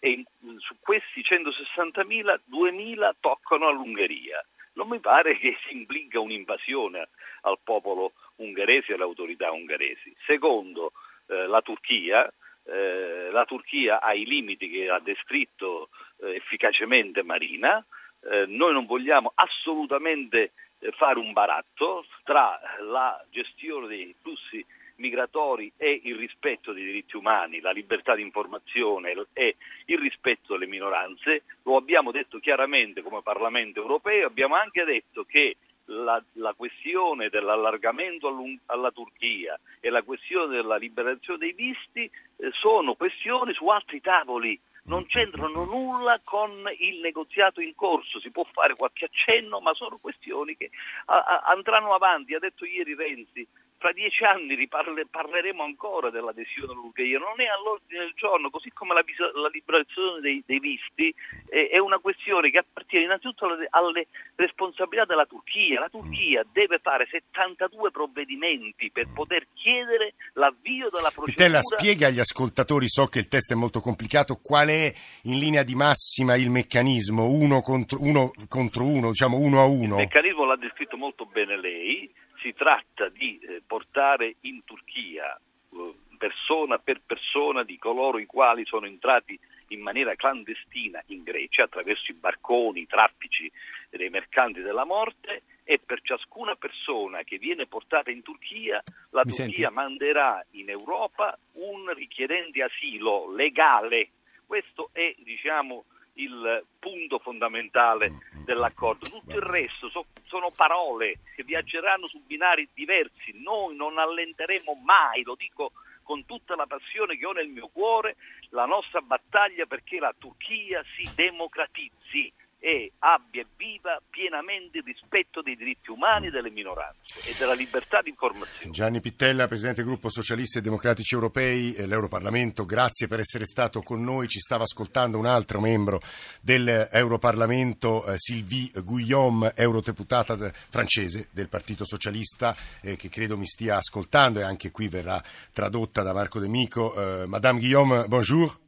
e 0.00 0.22
su 0.58 0.76
questi 0.80 1.22
160.000 1.22 2.40
2.000 2.50 3.12
toccano 3.20 3.68
all'Ungheria 3.68 4.44
non 4.74 4.88
mi 4.88 5.00
pare 5.00 5.38
che 5.38 5.56
si 5.66 5.74
implica 5.76 6.20
un'invasione 6.20 7.08
al 7.42 7.58
popolo 7.62 8.12
ungherese 8.36 8.92
e 8.92 8.94
alle 8.94 9.04
autorità 9.04 9.50
ungheresi. 9.50 10.14
Secondo, 10.26 10.92
eh, 11.28 11.46
la 11.46 11.60
Turchia, 11.62 12.32
eh, 12.64 13.30
la 13.30 13.44
Turchia 13.44 14.00
ha 14.00 14.14
i 14.14 14.24
limiti 14.24 14.68
che 14.68 14.88
ha 14.88 15.00
descritto 15.00 15.88
eh, 16.20 16.34
efficacemente 16.34 17.22
Marina, 17.22 17.84
eh, 18.24 18.46
noi 18.46 18.72
non 18.72 18.86
vogliamo 18.86 19.32
assolutamente 19.34 20.52
eh, 20.78 20.92
fare 20.92 21.18
un 21.18 21.32
baratto 21.32 22.04
tra 22.22 22.60
la 22.80 23.22
gestione 23.30 23.88
dei 23.88 24.14
flussi 24.20 24.64
migratori 24.96 25.72
e 25.76 26.00
il 26.04 26.16
rispetto 26.16 26.72
dei 26.72 26.84
diritti 26.84 27.16
umani, 27.16 27.60
la 27.60 27.72
libertà 27.72 28.14
di 28.14 28.22
informazione 28.22 29.14
e 29.32 29.56
il 29.86 29.98
rispetto 29.98 30.52
delle 30.52 30.66
minoranze, 30.66 31.42
lo 31.64 31.76
abbiamo 31.76 32.10
detto 32.10 32.38
chiaramente 32.38 33.02
come 33.02 33.22
Parlamento 33.22 33.80
europeo, 33.80 34.26
abbiamo 34.26 34.54
anche 34.56 34.84
detto 34.84 35.24
che 35.24 35.56
la, 35.86 36.22
la 36.34 36.54
questione 36.54 37.28
dell'allargamento 37.28 38.34
alla 38.66 38.90
Turchia 38.90 39.58
e 39.80 39.90
la 39.90 40.02
questione 40.02 40.54
della 40.54 40.76
liberazione 40.76 41.38
dei 41.38 41.52
visti 41.52 42.04
eh, 42.04 42.50
sono 42.52 42.94
questioni 42.94 43.52
su 43.52 43.66
altri 43.68 44.00
tavoli. 44.00 44.58
Non 44.84 45.06
c'entrano 45.06 45.64
nulla 45.64 46.20
con 46.24 46.68
il 46.78 46.98
negoziato 46.98 47.60
in 47.60 47.72
corso, 47.76 48.18
si 48.18 48.32
può 48.32 48.44
fare 48.52 48.74
qualche 48.74 49.04
accenno, 49.04 49.60
ma 49.60 49.72
sono 49.74 49.98
questioni 49.98 50.56
che 50.56 50.70
a, 51.06 51.18
a, 51.18 51.42
andranno 51.52 51.94
avanti. 51.94 52.34
Ha 52.34 52.40
detto 52.40 52.64
ieri 52.64 52.96
Renzi, 52.96 53.46
fra 53.82 53.90
dieci 53.90 54.22
anni 54.22 54.54
riparle, 54.54 55.08
parleremo 55.10 55.60
ancora 55.60 56.08
dell'adesione 56.08 56.70
all'Ungheria, 56.70 57.18
non 57.18 57.40
è 57.40 57.46
all'ordine 57.46 58.06
del 58.06 58.12
giorno, 58.14 58.48
così 58.48 58.70
come 58.70 58.94
la, 58.94 59.02
la 59.34 59.50
liberazione 59.52 60.20
dei, 60.20 60.40
dei 60.46 60.60
visti 60.60 61.12
eh, 61.48 61.66
è 61.66 61.78
una 61.78 61.98
questione 61.98 62.50
che 62.50 62.58
appartiene 62.58 63.06
innanzitutto 63.06 63.46
alle, 63.46 63.66
alle, 63.70 64.06
responsabilità 64.36 65.04
della 65.04 65.26
Turchia. 65.26 65.80
La 65.80 65.88
Turchia 65.88 66.46
deve 66.52 66.78
fare 66.78 67.08
72 67.10 67.90
provvedimenti 67.90 68.92
per 68.92 69.08
poter 69.12 69.48
chiedere 69.52 70.14
l'avvio 70.34 70.88
della 70.88 71.10
procedura. 71.10 71.32
Pitella 71.32 71.60
spiega 71.60 72.06
agli 72.06 72.20
ascoltatori, 72.20 72.88
so 72.88 73.06
che 73.06 73.18
il 73.18 73.26
test 73.26 73.50
è 73.50 73.56
molto 73.56 73.80
complicato, 73.80 74.38
qual 74.40 74.68
è 74.68 74.94
in 75.24 75.40
linea 75.40 75.64
di 75.64 75.74
massima 75.74 76.36
il 76.36 76.50
meccanismo 76.50 77.26
uno 77.26 77.62
contro 77.62 77.98
uno, 78.00 78.30
contro 78.48 78.86
uno 78.86 79.08
diciamo 79.08 79.38
uno 79.38 79.60
a 79.60 79.64
uno? 79.64 79.96
Il 79.98 80.06
meccanismo 80.06 80.44
l'ha 80.44 80.56
descritto 80.56 80.96
molto 80.96 81.26
bene 81.26 81.58
lei 81.58 82.08
si 82.42 82.52
tratta 82.52 83.08
di 83.08 83.38
eh, 83.38 83.62
portare 83.66 84.36
in 84.40 84.64
Turchia 84.64 85.34
eh, 85.34 85.94
persona 86.18 86.78
per 86.78 87.00
persona 87.04 87.62
di 87.62 87.78
coloro 87.78 88.18
i 88.18 88.26
quali 88.26 88.64
sono 88.64 88.86
entrati 88.86 89.38
in 89.68 89.80
maniera 89.80 90.14
clandestina 90.14 91.02
in 91.06 91.22
Grecia 91.22 91.64
attraverso 91.64 92.10
i 92.12 92.14
barconi, 92.14 92.80
i 92.80 92.86
traffici 92.86 93.50
dei 93.88 94.10
mercanti 94.10 94.60
della 94.60 94.84
morte 94.84 95.42
e 95.64 95.80
per 95.84 96.00
ciascuna 96.02 96.54
persona 96.56 97.22
che 97.22 97.38
viene 97.38 97.66
portata 97.66 98.10
in 98.10 98.22
Turchia 98.22 98.82
la 99.10 99.22
Mi 99.24 99.32
Turchia 99.32 99.68
senti? 99.68 99.74
manderà 99.74 100.44
in 100.52 100.68
Europa 100.68 101.36
un 101.52 101.92
richiedente 101.94 102.62
asilo 102.62 103.32
legale. 103.32 104.10
Questo 104.46 104.90
è 104.92 105.14
diciamo 105.18 105.84
il 106.14 106.64
punto 106.78 107.18
fondamentale 107.18 108.12
dell'accordo. 108.44 109.08
Tutto 109.08 109.34
il 109.34 109.42
resto 109.42 109.88
so- 109.88 110.06
sono 110.24 110.50
parole 110.54 111.20
che 111.34 111.44
viaggeranno 111.44 112.06
su 112.06 112.22
binari 112.24 112.68
diversi. 112.74 113.32
Noi 113.42 113.76
non 113.76 113.98
allenteremo 113.98 114.74
mai, 114.84 115.22
lo 115.22 115.34
dico 115.34 115.72
con 116.02 116.26
tutta 116.26 116.56
la 116.56 116.66
passione 116.66 117.16
che 117.16 117.26
ho 117.26 117.32
nel 117.32 117.48
mio 117.48 117.68
cuore, 117.68 118.16
la 118.50 118.66
nostra 118.66 119.00
battaglia 119.00 119.66
perché 119.66 119.98
la 119.98 120.14
Turchia 120.18 120.82
si 120.94 121.08
democratizzi 121.14 122.32
e 122.64 122.92
abbia 123.00 123.44
viva 123.56 124.00
pienamente 124.08 124.80
rispetto 124.84 125.42
dei 125.42 125.56
diritti 125.56 125.90
umani 125.90 126.30
delle 126.30 126.48
minoranze 126.48 127.28
e 127.28 127.34
della 127.36 127.54
libertà 127.54 128.00
di 128.02 128.10
informazione. 128.10 128.70
Gianni 128.70 129.00
Pittella, 129.00 129.48
Presidente 129.48 129.82
del 129.82 129.90
Gruppo 129.90 130.08
Socialisti 130.08 130.58
e 130.58 130.60
Democratici 130.60 131.14
Europei, 131.14 131.74
eh, 131.74 131.86
l'Europarlamento, 131.86 132.64
grazie 132.64 133.08
per 133.08 133.18
essere 133.18 133.46
stato 133.46 133.82
con 133.82 134.04
noi. 134.04 134.28
Ci 134.28 134.38
stava 134.38 134.62
ascoltando 134.62 135.18
un 135.18 135.26
altro 135.26 135.58
membro 135.60 136.00
dell'Europarlamento, 136.40 138.06
eh, 138.06 138.12
Sylvie 138.16 138.70
Guillaume, 138.84 139.54
eurodeputata 139.56 140.36
de- 140.36 140.52
francese 140.52 141.30
del 141.32 141.48
Partito 141.48 141.84
Socialista, 141.84 142.54
eh, 142.80 142.94
che 142.94 143.08
credo 143.08 143.36
mi 143.36 143.46
stia 143.46 143.78
ascoltando 143.78 144.38
e 144.38 144.44
anche 144.44 144.70
qui 144.70 144.86
verrà 144.86 145.20
tradotta 145.52 146.02
da 146.02 146.12
Marco 146.12 146.38
De 146.38 146.46
Mico. 146.46 146.94
Eh, 146.94 147.26
Madame 147.26 147.58
Guillaume, 147.58 148.06
bonjour. 148.06 148.61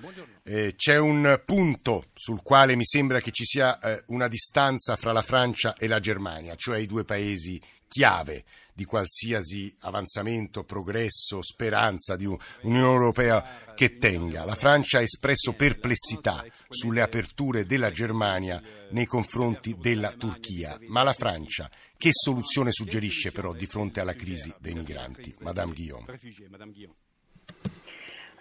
Oui. 0.00 0.12
Eh, 0.44 0.74
c'è 0.76 0.98
un 0.98 1.42
punto 1.44 2.06
sul 2.14 2.42
quale 2.42 2.76
mi 2.76 2.84
sembra 2.84 3.20
che 3.20 3.30
ci 3.30 3.44
sia 3.44 3.78
eh, 3.78 4.04
una 4.08 4.28
distanza 4.28 4.96
fra 4.96 5.12
la 5.12 5.22
Francia 5.22 5.74
e 5.76 5.86
la 5.86 6.00
Germania, 6.00 6.54
cioè 6.56 6.78
i 6.78 6.86
due 6.86 7.04
paesi 7.04 7.60
chiave 7.88 8.44
di 8.74 8.84
qualsiasi 8.86 9.74
avanzamento, 9.80 10.64
progresso, 10.64 11.42
speranza 11.42 12.16
di 12.16 12.24
un- 12.24 12.38
un'Unione 12.62 12.94
Europea 12.94 13.74
che 13.74 13.98
tenga. 13.98 14.46
La 14.46 14.54
Francia 14.54 14.98
ha 14.98 15.02
espresso 15.02 15.52
perplessità 15.52 16.42
sulle 16.68 17.02
aperture 17.02 17.66
della 17.66 17.90
Germania 17.90 18.62
nei 18.92 19.04
confronti 19.04 19.76
della 19.78 20.12
Turchia, 20.12 20.78
ma 20.86 21.02
la 21.02 21.12
Francia 21.12 21.70
che 21.98 22.08
soluzione 22.12 22.72
suggerisce 22.72 23.30
però 23.30 23.52
di 23.52 23.66
fronte 23.66 24.00
alla 24.00 24.14
crisi 24.14 24.52
dei 24.58 24.72
migranti? 24.72 25.34
Madame 25.40 25.72
Guillaume. 25.74 26.18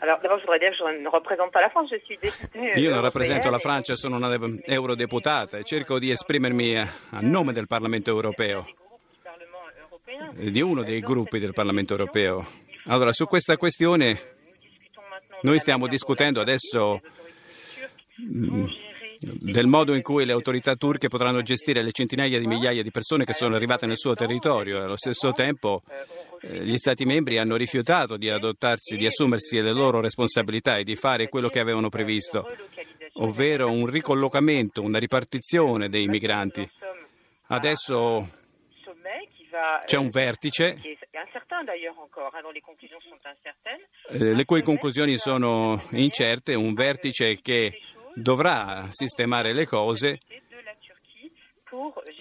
Alors 0.04 0.20
d'abord, 0.20 0.40
je 0.40 0.46
voudrais 0.46 0.60
dire 0.60 0.72
que 0.72 0.78
je 0.78 1.02
ne 1.04 1.08
représente 1.10 1.52
pas 1.52 1.62
la 1.62 1.70
France, 1.70 1.90
je 1.92 2.00
suis 2.04 2.18
députée. 2.18 2.80
Io 2.82 2.90
non 2.90 3.02
rappresento 3.02 3.52
la 3.52 3.60
Francia, 3.60 3.94
sono 3.96 4.16
una 4.16 4.36
de- 4.36 4.62
eurodeputata 4.66 5.58
e 5.60 5.64
cerco 5.64 6.00
di 6.00 6.10
esprimermi 6.10 6.78
a 6.78 6.88
a 7.12 7.20
nome 7.22 7.54
del 7.54 7.68
Parlamento 7.68 8.10
europeo, 8.10 8.68
eh, 10.40 10.50
di 10.50 10.62
uno 10.62 10.82
dei 10.82 11.02
gruppi 11.02 11.38
del 11.38 11.54
Parlamento 11.54 11.94
europeo. 11.94 12.44
Allora, 12.86 13.12
su 13.14 13.28
questa 13.28 13.58
questione 13.58 14.20
noi 15.44 15.60
stiamo 15.60 15.86
discutendo 15.88 16.42
adesso 16.42 17.00
gérer 18.16 18.90
del 19.22 19.68
modo 19.68 19.94
in 19.94 20.02
cui 20.02 20.26
le 20.26 20.32
autorità 20.32 20.76
turche 20.76 21.08
potranno 21.08 21.44
gestire 21.44 21.84
le 21.84 21.92
centinaia 21.92 22.40
di 22.40 22.48
migliaia 22.48 22.82
di 22.82 22.90
persone 22.90 23.24
che 23.24 23.34
sono 23.34 23.56
arrivate 23.56 23.86
nel 23.86 23.98
suo 23.98 24.16
territorio 24.16 24.80
e 24.80 24.82
allo 24.82 24.98
stesso 24.98 25.32
tempo 25.32 25.84
eh, 25.88 26.31
gli 26.42 26.78
Stati 26.78 27.06
membri 27.06 27.38
hanno 27.38 27.56
rifiutato 27.56 28.18
di 28.18 28.30
adottarsi, 28.30 28.96
di 28.96 29.06
assumersi 29.06 29.62
le 29.62 29.72
loro 29.72 30.02
responsabilità 30.02 30.78
e 30.78 30.84
di 30.84 30.96
fare 30.96 31.30
quello 31.30 31.50
che 31.50 31.60
avevano 31.60 31.90
previsto, 31.90 32.48
ovvero 33.14 33.70
un 33.70 33.86
ricollocamento, 33.86 34.82
una 34.82 34.98
ripartizione 34.98 35.88
dei 35.88 36.08
migranti. 36.08 36.68
Adesso 37.48 38.40
c'è 39.86 39.98
un 39.98 40.10
vertice 40.10 40.80
eh, 44.08 44.34
le 44.34 44.46
cui 44.46 44.62
conclusioni 44.62 45.18
sono 45.18 45.80
incerte, 45.92 46.56
un 46.56 46.74
vertice 46.74 47.40
che 47.42 47.80
dovrà 48.16 48.88
sistemare 48.90 49.54
le 49.54 49.66
cose 49.68 50.20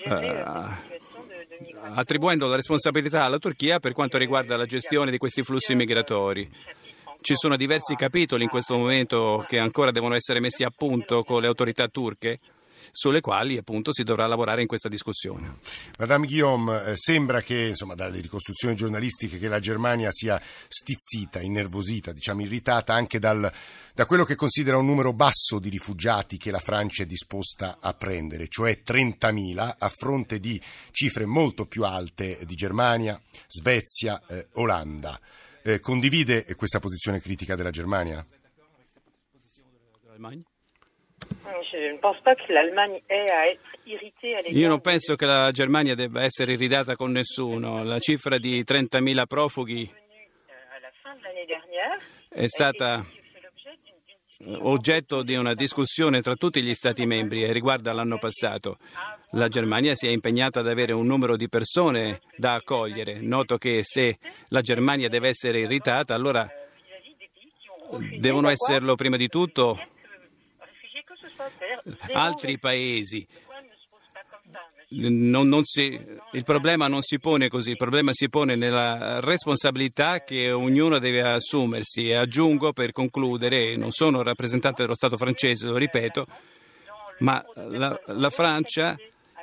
de 0.04 0.99
attribuendo 1.94 2.46
la 2.46 2.56
responsabilità 2.56 3.24
alla 3.24 3.38
Turchia 3.38 3.80
per 3.80 3.92
quanto 3.92 4.18
riguarda 4.18 4.56
la 4.56 4.66
gestione 4.66 5.10
di 5.10 5.18
questi 5.18 5.42
flussi 5.42 5.74
migratori. 5.74 6.48
Ci 7.20 7.34
sono 7.34 7.56
diversi 7.56 7.94
capitoli 7.96 8.44
in 8.44 8.48
questo 8.48 8.76
momento 8.76 9.44
che 9.46 9.58
ancora 9.58 9.90
devono 9.90 10.14
essere 10.14 10.40
messi 10.40 10.64
a 10.64 10.72
punto 10.74 11.22
con 11.22 11.42
le 11.42 11.48
autorità 11.48 11.86
turche, 11.88 12.38
sulle 12.90 13.20
quali 13.20 13.56
appunto 13.56 13.92
si 13.92 14.02
dovrà 14.02 14.26
lavorare 14.26 14.60
in 14.62 14.66
questa 14.66 14.88
discussione. 14.88 15.58
Madame 15.98 16.26
Guillaume, 16.26 16.84
eh, 16.84 16.96
sembra 16.96 17.42
che 17.42 17.68
insomma, 17.68 17.94
dalle 17.94 18.20
ricostruzioni 18.20 18.74
giornalistiche 18.74 19.38
che 19.38 19.48
la 19.48 19.58
Germania 19.58 20.10
sia 20.10 20.40
stizzita, 20.68 21.40
innervosita, 21.40 22.12
diciamo 22.12 22.42
irritata 22.42 22.94
anche 22.94 23.18
dal- 23.18 23.50
da 23.94 24.06
quello 24.06 24.24
che 24.24 24.34
considera 24.34 24.78
un 24.78 24.86
numero 24.86 25.12
basso 25.12 25.58
di 25.58 25.68
rifugiati 25.68 26.36
che 26.36 26.50
la 26.50 26.60
Francia 26.60 27.02
è 27.02 27.06
disposta 27.06 27.78
a 27.80 27.92
prendere, 27.94 28.48
cioè 28.48 28.80
30.000 28.82 29.76
a 29.78 29.88
fronte 29.88 30.38
di 30.38 30.60
cifre 30.90 31.26
molto 31.26 31.66
più 31.66 31.84
alte 31.84 32.40
di 32.44 32.54
Germania, 32.54 33.20
Svezia, 33.46 34.22
eh, 34.26 34.48
Olanda. 34.54 35.20
Eh, 35.62 35.80
condivide 35.80 36.46
questa 36.54 36.78
posizione 36.78 37.20
critica 37.20 37.54
della 37.54 37.70
Germania? 37.70 38.26
Je 41.72 41.92
ne 41.92 41.98
pense 41.98 42.20
pas 42.22 42.36
que 42.36 42.52
l'Allemagne 42.52 43.00
ait 43.08 43.30
à 43.30 43.50
être 43.50 43.60
irritée 43.86 44.34
à 44.34 44.40
l'égard 44.40 44.56
Io 44.56 44.68
non 44.68 44.80
penso 44.80 45.16
che 45.16 45.26
la 45.26 45.50
Germania 45.50 45.94
debba 45.94 46.22
essere 46.22 46.52
irritata 46.52 46.96
con 46.96 47.10
nessuno. 47.10 47.82
La 47.82 47.98
cifra 47.98 48.38
di 48.38 48.62
30.000 48.62 49.26
profughi 49.26 49.82
euh, 49.82 49.90
è 52.28 52.46
stata 52.46 53.04
d'une 54.38 54.58
oggetto 54.62 55.22
di 55.22 55.34
una 55.34 55.54
discussione 55.54 56.22
tra 56.22 56.34
tutti 56.34 56.62
gli 56.62 56.72
Stati 56.72 57.04
membri 57.04 57.42
e 57.42 57.52
riguarda 57.52 57.92
l'anno 57.92 58.18
passato. 58.18 58.78
La 59.32 59.48
Germania 59.48 59.94
si 59.94 60.06
è 60.06 60.10
impegnata 60.10 60.60
ad 60.60 60.68
avere 60.68 60.92
un 60.92 61.06
numero 61.06 61.36
di 61.36 61.48
persone 61.48 62.20
da 62.36 62.54
accogliere. 62.54 63.20
Noto 63.20 63.58
che 63.58 63.80
se 63.82 64.18
la 64.48 64.60
Germania 64.60 65.08
deve 65.08 65.28
essere 65.28 65.60
irritata, 65.60 66.14
allora 66.14 66.42
refusé 66.42 68.18
devono 68.18 68.48
esserlo 68.48 68.94
prima 68.94 69.16
di 69.16 69.28
tutto 69.28 69.78
ça, 71.36 71.44
monsieur. 71.44 71.80
Non- 75.46 75.64
si- 75.64 75.98
il 76.32 76.42
problema 76.44 76.88
non 76.88 77.00
si 77.02 77.20
pone 77.20 77.48
così, 77.48 77.70
il 77.70 77.76
problema 77.76 78.10
si 78.12 78.28
pone 78.28 78.56
nella 78.56 79.20
responsabilità 79.20 80.24
che 80.24 80.50
ognuno 80.50 80.98
deve 80.98 81.22
assumersi. 81.22 82.08
E 82.08 82.14
aggiungo 82.16 82.72
per 82.72 82.90
concludere, 82.90 83.76
non 83.76 83.92
sono 83.92 84.22
rappresentante 84.22 84.82
dello 84.82 84.94
Stato 84.96 85.16
francese, 85.16 85.66
lo 85.66 85.76
ripeto, 85.76 86.26
ma 87.20 87.44
la, 87.54 88.00
la 88.06 88.30
Francia 88.30 88.96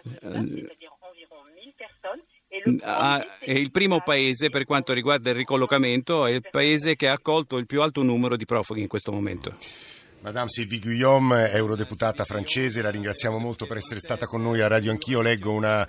C'est-à-dire 0.03 0.67
environ 1.01 1.43
1000 1.55 1.73
personnes. 1.77 2.21
Et 2.49 2.65
le 2.65 2.79
ha- 2.83 3.37
è 3.39 3.51
il 3.51 3.71
primo 3.71 4.01
paese 4.01 4.49
per 4.49 4.65
quanto 4.65 4.91
riguarda 4.93 5.29
il 5.29 5.35
ricollocamento, 5.35 6.25
è 6.25 6.31
il 6.31 6.43
paese 6.49 6.95
che 6.95 7.07
ha 7.07 7.13
accolto 7.13 7.57
il 7.57 7.65
più 7.65 7.81
alto 7.81 8.03
numero 8.03 8.35
di 8.35 8.45
profughi 8.45 8.81
in 8.81 8.87
questo 8.87 9.11
momento. 9.13 9.55
Madame 10.21 10.49
Sylvie 10.49 10.79
Guillaume, 10.79 11.51
eurodeputata 11.51 12.25
francese, 12.25 12.81
la 12.81 12.89
ringraziamo 12.89 13.37
molto 13.37 13.67
per 13.67 13.77
essere 13.77 13.99
stata 13.99 14.25
con 14.25 14.41
noi 14.41 14.61
a 14.61 14.67
Radio 14.67 14.91
Anch'io. 14.91 15.21
Leggo 15.21 15.51
una 15.51 15.87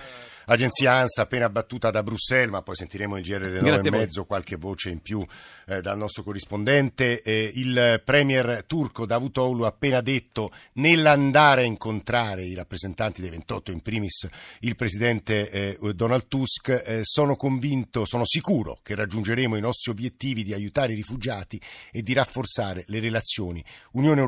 agenzia 0.49 0.95
ANSA 0.95 1.23
appena 1.23 1.49
battuta 1.49 1.91
da 1.91 2.03
Bruxelles, 2.03 2.51
ma 2.51 2.63
poi 2.63 2.75
sentiremo 2.75 3.17
il 3.17 3.23
GR 3.23 3.41
delle 3.41 3.61
9 3.61 3.71
Grazie 3.71 3.91
e 3.91 3.97
mezzo, 3.97 4.25
qualche 4.25 4.57
voce 4.57 4.91
in 4.91 5.01
più 5.01 5.21
eh, 5.67 5.81
dal 5.81 5.97
nostro 5.97 6.23
corrispondente. 6.23 7.23
Eh, 7.23 7.53
il 7.55 8.03
premier 8.05 8.65
turco 8.67 9.07
Davutoglu 9.07 9.63
ha 9.63 9.69
appena 9.69 10.01
detto 10.01 10.51
nell'andare 10.75 11.63
a 11.63 11.67
incontrare 11.67 12.45
i 12.45 12.55
rappresentanti 12.55 13.21
dei 13.21 13.31
28, 13.31 13.71
in 13.71 13.81
primis 13.81 14.29
il 14.61 14.75
presidente 14.75 15.51
eh, 15.51 15.79
Donald 15.95 16.27
Tusk, 16.29 16.69
eh, 16.69 17.01
sono 17.03 17.37
convinto, 17.37 18.05
sono 18.05 18.25
sicuro 18.25 18.79
che 18.83 18.95
raggiungeremo 18.95 19.57
i 19.57 19.61
nostri 19.61 19.91
obiettivi 19.91 20.43
di 20.43 20.53
aiutare 20.53 20.93
i 20.93 20.97
rifugiati 20.97 21.61
e 21.93 22.03
di 22.03 22.13
rafforzare 22.13 22.85
le 22.87 23.01
relazioni 23.01 23.65
Unione 23.93 24.21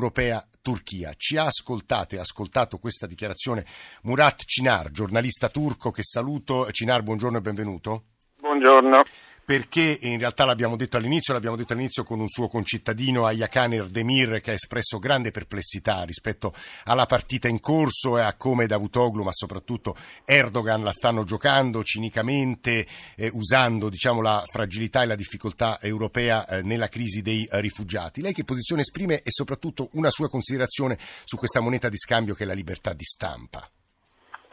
Europea-Turchia. 0.61 1.13
Ci 1.17 1.37
ha 1.37 1.45
ascoltato 1.45 2.15
e 2.15 2.19
ha 2.19 2.21
ascoltato 2.21 2.77
questa 2.77 3.07
dichiarazione 3.07 3.65
Murat 4.03 4.43
Cinar, 4.45 4.91
giornalista 4.91 5.49
turco 5.49 5.91
che 5.91 6.03
saluto. 6.03 6.71
Cinar, 6.71 7.01
buongiorno 7.01 7.37
e 7.37 7.41
benvenuto. 7.41 8.03
Buongiorno. 8.39 9.03
Perché 9.51 9.97
in 10.03 10.17
realtà 10.17 10.45
l'abbiamo 10.45 10.77
detto 10.77 10.95
all'inizio, 10.95 11.33
l'abbiamo 11.33 11.57
detto 11.57 11.73
all'inizio 11.73 12.05
con 12.05 12.21
un 12.21 12.29
suo 12.29 12.47
concittadino 12.47 13.25
Ayakan 13.25 13.73
Erdemir 13.73 14.39
che 14.39 14.51
ha 14.51 14.53
espresso 14.53 14.97
grande 14.97 15.31
perplessità 15.31 16.03
rispetto 16.03 16.53
alla 16.85 17.05
partita 17.05 17.49
in 17.49 17.59
corso 17.59 18.17
e 18.17 18.21
a 18.21 18.37
come 18.37 18.65
Davutoglu, 18.65 19.23
ma 19.23 19.33
soprattutto 19.33 19.93
Erdogan 20.23 20.85
la 20.85 20.93
stanno 20.93 21.25
giocando 21.25 21.83
cinicamente, 21.83 22.85
eh, 23.17 23.29
usando 23.33 23.89
diciamo, 23.89 24.21
la 24.21 24.41
fragilità 24.49 25.01
e 25.01 25.07
la 25.07 25.15
difficoltà 25.15 25.79
europea 25.81 26.47
eh, 26.47 26.61
nella 26.61 26.87
crisi 26.87 27.21
dei 27.21 27.43
eh, 27.43 27.59
rifugiati. 27.59 28.21
Lei 28.21 28.31
che 28.31 28.45
posizione 28.45 28.83
esprime 28.83 29.15
e 29.15 29.31
soprattutto 29.31 29.89
una 29.95 30.11
sua 30.11 30.29
considerazione 30.29 30.95
su 30.97 31.35
questa 31.35 31.59
moneta 31.59 31.89
di 31.89 31.97
scambio 31.97 32.35
che 32.35 32.45
è 32.45 32.47
la 32.47 32.53
libertà 32.53 32.93
di 32.93 33.03
stampa? 33.03 33.67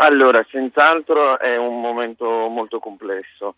Allora, 0.00 0.44
senz'altro 0.50 1.38
è 1.38 1.56
un 1.56 1.80
momento 1.80 2.48
molto 2.48 2.80
complesso. 2.80 3.54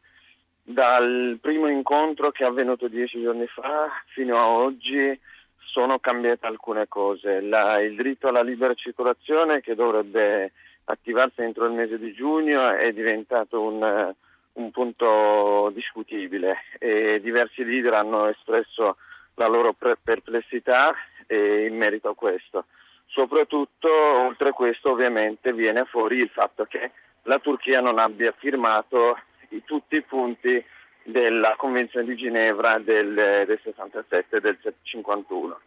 Dal 0.71 1.37
primo 1.41 1.67
incontro 1.67 2.31
che 2.31 2.45
è 2.45 2.47
avvenuto 2.47 2.87
dieci 2.87 3.21
giorni 3.21 3.49
fa 3.49 3.89
fino 4.07 4.39
a 4.39 4.47
oggi 4.47 5.19
sono 5.65 5.99
cambiate 5.99 6.47
alcune 6.47 6.87
cose. 6.87 7.41
La, 7.41 7.81
il 7.81 7.97
diritto 7.97 8.29
alla 8.29 8.43
libera 8.43 8.73
circolazione 8.75 9.63
che 9.63 9.75
dovrebbe 9.75 10.53
attivarsi 10.85 11.43
entro 11.43 11.67
il 11.67 11.73
mese 11.73 11.99
di 11.99 12.13
giugno 12.13 12.71
è 12.71 12.93
diventato 12.93 13.61
un, 13.61 14.15
un 14.53 14.71
punto 14.71 15.73
discutibile 15.75 16.59
e 16.79 17.21
diversi 17.21 17.65
leader 17.65 17.95
hanno 17.95 18.29
espresso 18.29 18.97
la 19.35 19.49
loro 19.49 19.75
perplessità 20.01 20.95
in 21.31 21.77
merito 21.77 22.11
a 22.11 22.15
questo. 22.15 22.67
Soprattutto, 23.07 23.89
oltre 23.89 24.51
a 24.51 24.53
questo, 24.53 24.93
ovviamente 24.93 25.53
viene 25.53 25.85
fuori 25.85 26.19
il 26.19 26.29
fatto 26.29 26.65
che 26.67 26.93
la 27.23 27.41
Turchia 27.41 27.81
non 27.81 27.99
abbia 27.99 28.33
firmato 28.39 29.19
tutti 29.65 29.97
i 29.97 30.03
punti 30.03 30.65
della 31.03 31.55
Convenzione 31.57 32.07
di 32.07 32.17
Ginevra 32.17 32.79
del, 32.79 33.45
del 33.47 33.61
67 33.63 34.37
e 34.37 34.41
del 34.41 34.59
51. 34.83 35.61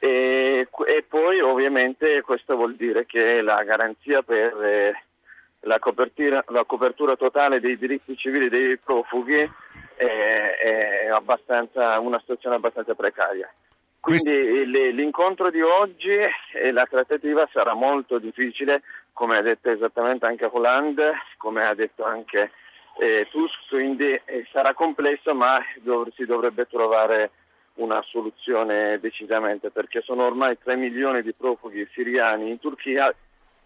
E, 0.00 0.68
e, 0.86 1.04
poi 1.08 1.40
ovviamente 1.40 2.22
questo 2.22 2.54
vuol 2.54 2.76
dire 2.76 3.04
che 3.04 3.40
la 3.42 3.62
garanzia 3.64 4.22
per 4.22 4.62
eh, 4.62 5.02
la, 5.60 5.78
copertura, 5.80 6.44
la, 6.48 6.64
copertura, 6.64 7.16
totale 7.16 7.58
dei 7.58 7.76
diritti 7.76 8.16
civili 8.16 8.48
dei 8.48 8.78
profughi 8.78 9.50
è, 9.96 10.04
è 10.04 11.10
una 11.98 12.20
situazione 12.20 12.56
abbastanza 12.56 12.94
precaria. 12.94 13.52
Quindi 14.00 14.64
l'incontro 14.92 15.50
di 15.50 15.60
oggi 15.60 16.16
e 16.52 16.70
la 16.70 16.86
trattativa 16.86 17.46
sarà 17.52 17.74
molto 17.74 18.18
difficile, 18.18 18.82
come 19.12 19.36
ha 19.36 19.42
detto 19.42 19.70
esattamente 19.70 20.24
anche 20.24 20.48
Hollande, 20.50 21.14
come 21.36 21.66
ha 21.66 21.74
detto 21.74 22.04
anche 22.04 22.52
eh, 22.98 23.28
Tusk, 23.30 23.68
quindi 23.68 24.20
eh, 24.24 24.46
sarà 24.52 24.74
complesso 24.74 25.34
ma 25.34 25.60
dov- 25.80 26.12
si 26.14 26.24
dovrebbe 26.24 26.66
trovare 26.66 27.30
una 27.74 28.02
soluzione 28.02 28.98
decisamente 29.00 29.70
perché 29.70 30.00
sono 30.02 30.24
ormai 30.24 30.58
3 30.58 30.76
milioni 30.76 31.22
di 31.22 31.32
profughi 31.32 31.88
siriani 31.92 32.50
in 32.50 32.58
Turchia 32.58 33.14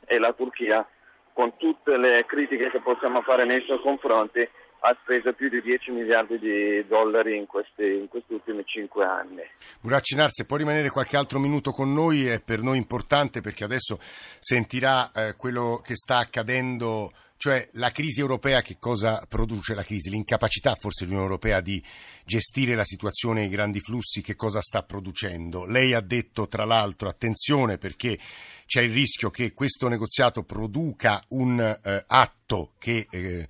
e 0.04 0.18
la 0.18 0.32
Turchia 0.32 0.86
con 1.32 1.56
tutte 1.56 1.96
le 1.96 2.24
critiche 2.26 2.70
che 2.70 2.80
possiamo 2.80 3.22
fare 3.22 3.46
nei 3.46 3.62
suoi 3.62 3.80
confronti 3.80 4.46
ha 4.84 4.96
speso 5.00 5.32
più 5.32 5.48
di 5.48 5.62
10 5.62 5.92
miliardi 5.92 6.38
di 6.38 6.84
dollari 6.88 7.36
in 7.36 7.46
questi, 7.46 7.84
in 7.84 8.08
questi 8.08 8.34
ultimi 8.34 8.64
5 8.66 9.04
anni. 9.04 9.42
Buraccinar, 9.80 10.28
se 10.30 10.44
può 10.44 10.56
rimanere 10.56 10.90
qualche 10.90 11.16
altro 11.16 11.38
minuto 11.38 11.70
con 11.70 11.92
noi 11.92 12.26
è 12.26 12.40
per 12.40 12.62
noi 12.62 12.78
importante 12.78 13.40
perché 13.40 13.62
adesso 13.62 13.96
sentirà 14.00 15.10
eh, 15.12 15.36
quello 15.36 15.80
che 15.84 15.94
sta 15.94 16.18
accadendo 16.18 17.12
cioè 17.42 17.68
la 17.72 17.90
crisi 17.90 18.20
europea 18.20 18.62
che 18.62 18.76
cosa 18.78 19.26
produce 19.28 19.74
la 19.74 19.82
crisi? 19.82 20.10
L'incapacità 20.10 20.76
forse 20.76 21.00
dell'Unione 21.00 21.28
Europea 21.28 21.60
di 21.60 21.82
gestire 22.24 22.76
la 22.76 22.84
situazione 22.84 23.42
e 23.42 23.46
i 23.46 23.48
grandi 23.48 23.80
flussi 23.80 24.22
che 24.22 24.36
cosa 24.36 24.60
sta 24.60 24.84
producendo? 24.84 25.66
Lei 25.66 25.92
ha 25.92 26.00
detto 26.00 26.46
tra 26.46 26.64
l'altro 26.64 27.08
attenzione 27.08 27.78
perché 27.78 28.16
c'è 28.64 28.82
il 28.82 28.92
rischio 28.92 29.30
che 29.30 29.54
questo 29.54 29.88
negoziato 29.88 30.44
produca 30.44 31.20
un 31.30 31.58
eh, 31.58 32.04
atto 32.06 32.74
che 32.78 33.08
eh, 33.10 33.48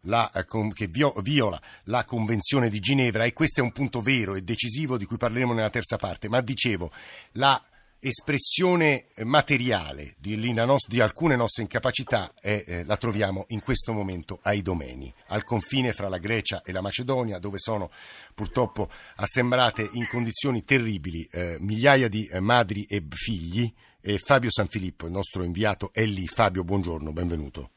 la, 0.00 0.28
eh, 0.32 0.44
che 0.74 0.90
viola 1.22 1.62
la 1.84 2.04
Convenzione 2.04 2.68
di 2.68 2.80
Ginevra 2.80 3.22
e 3.22 3.32
questo 3.32 3.60
è 3.60 3.62
un 3.62 3.70
punto 3.70 4.00
vero 4.00 4.34
e 4.34 4.42
decisivo 4.42 4.96
di 4.96 5.04
cui 5.04 5.16
parleremo 5.16 5.52
nella 5.52 5.70
terza 5.70 5.96
parte, 5.96 6.28
ma 6.28 6.40
dicevo 6.40 6.90
la 7.34 7.62
espressione 8.00 9.04
materiale 9.24 10.14
di, 10.18 10.36
di, 10.36 11.00
alcune 11.00 11.36
nostre 11.36 11.62
incapacità 11.62 12.32
è, 12.40 12.64
eh, 12.66 12.84
la 12.84 12.96
troviamo 12.96 13.44
in 13.48 13.60
questo 13.60 13.92
momento 13.92 14.38
ai 14.42 14.62
domeni, 14.62 15.12
al 15.28 15.44
confine 15.44 15.92
fra 15.92 16.08
la 16.08 16.18
Grecia 16.18 16.62
e 16.62 16.72
la 16.72 16.80
Macedonia, 16.80 17.38
dove 17.38 17.58
sono 17.58 17.90
purtroppo 18.34 18.88
assembrate 19.16 19.88
in 19.92 20.06
condizioni 20.06 20.64
terribili 20.64 21.28
eh, 21.30 21.58
migliaia 21.60 22.08
di 22.08 22.26
eh, 22.26 22.40
madri 22.40 22.84
e 22.84 23.04
figli. 23.10 23.72
E 24.02 24.16
Fabio 24.16 24.50
Sanfilippo, 24.50 25.04
il 25.04 25.12
nostro 25.12 25.42
inviato, 25.42 25.90
è 25.92 26.02
lì. 26.06 26.26
Fabio, 26.26 26.64
buongiorno, 26.64 27.12
benvenuto. 27.12 27.72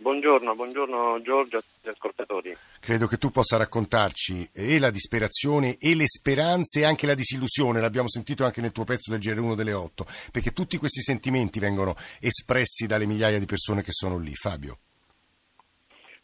Buongiorno, 0.00 0.54
buongiorno 0.54 1.20
Giorgio 1.22 1.60
e 1.82 1.90
ascoltatori. 1.90 2.56
Credo 2.80 3.08
che 3.08 3.16
tu 3.16 3.30
possa 3.30 3.56
raccontarci 3.56 4.48
e 4.54 4.78
la 4.78 4.90
disperazione 4.90 5.76
e 5.76 5.96
le 5.96 6.06
speranze 6.06 6.80
e 6.80 6.84
anche 6.84 7.04
la 7.04 7.14
disillusione, 7.14 7.80
l'abbiamo 7.80 8.06
sentito 8.06 8.44
anche 8.44 8.60
nel 8.60 8.70
tuo 8.70 8.84
pezzo 8.84 9.10
del 9.10 9.18
GR1 9.18 9.56
delle 9.56 9.72
8, 9.72 10.04
perché 10.30 10.52
tutti 10.52 10.76
questi 10.76 11.00
sentimenti 11.00 11.58
vengono 11.58 11.96
espressi 12.20 12.86
dalle 12.86 13.06
migliaia 13.06 13.40
di 13.40 13.44
persone 13.44 13.82
che 13.82 13.90
sono 13.90 14.18
lì. 14.18 14.36
Fabio. 14.36 14.78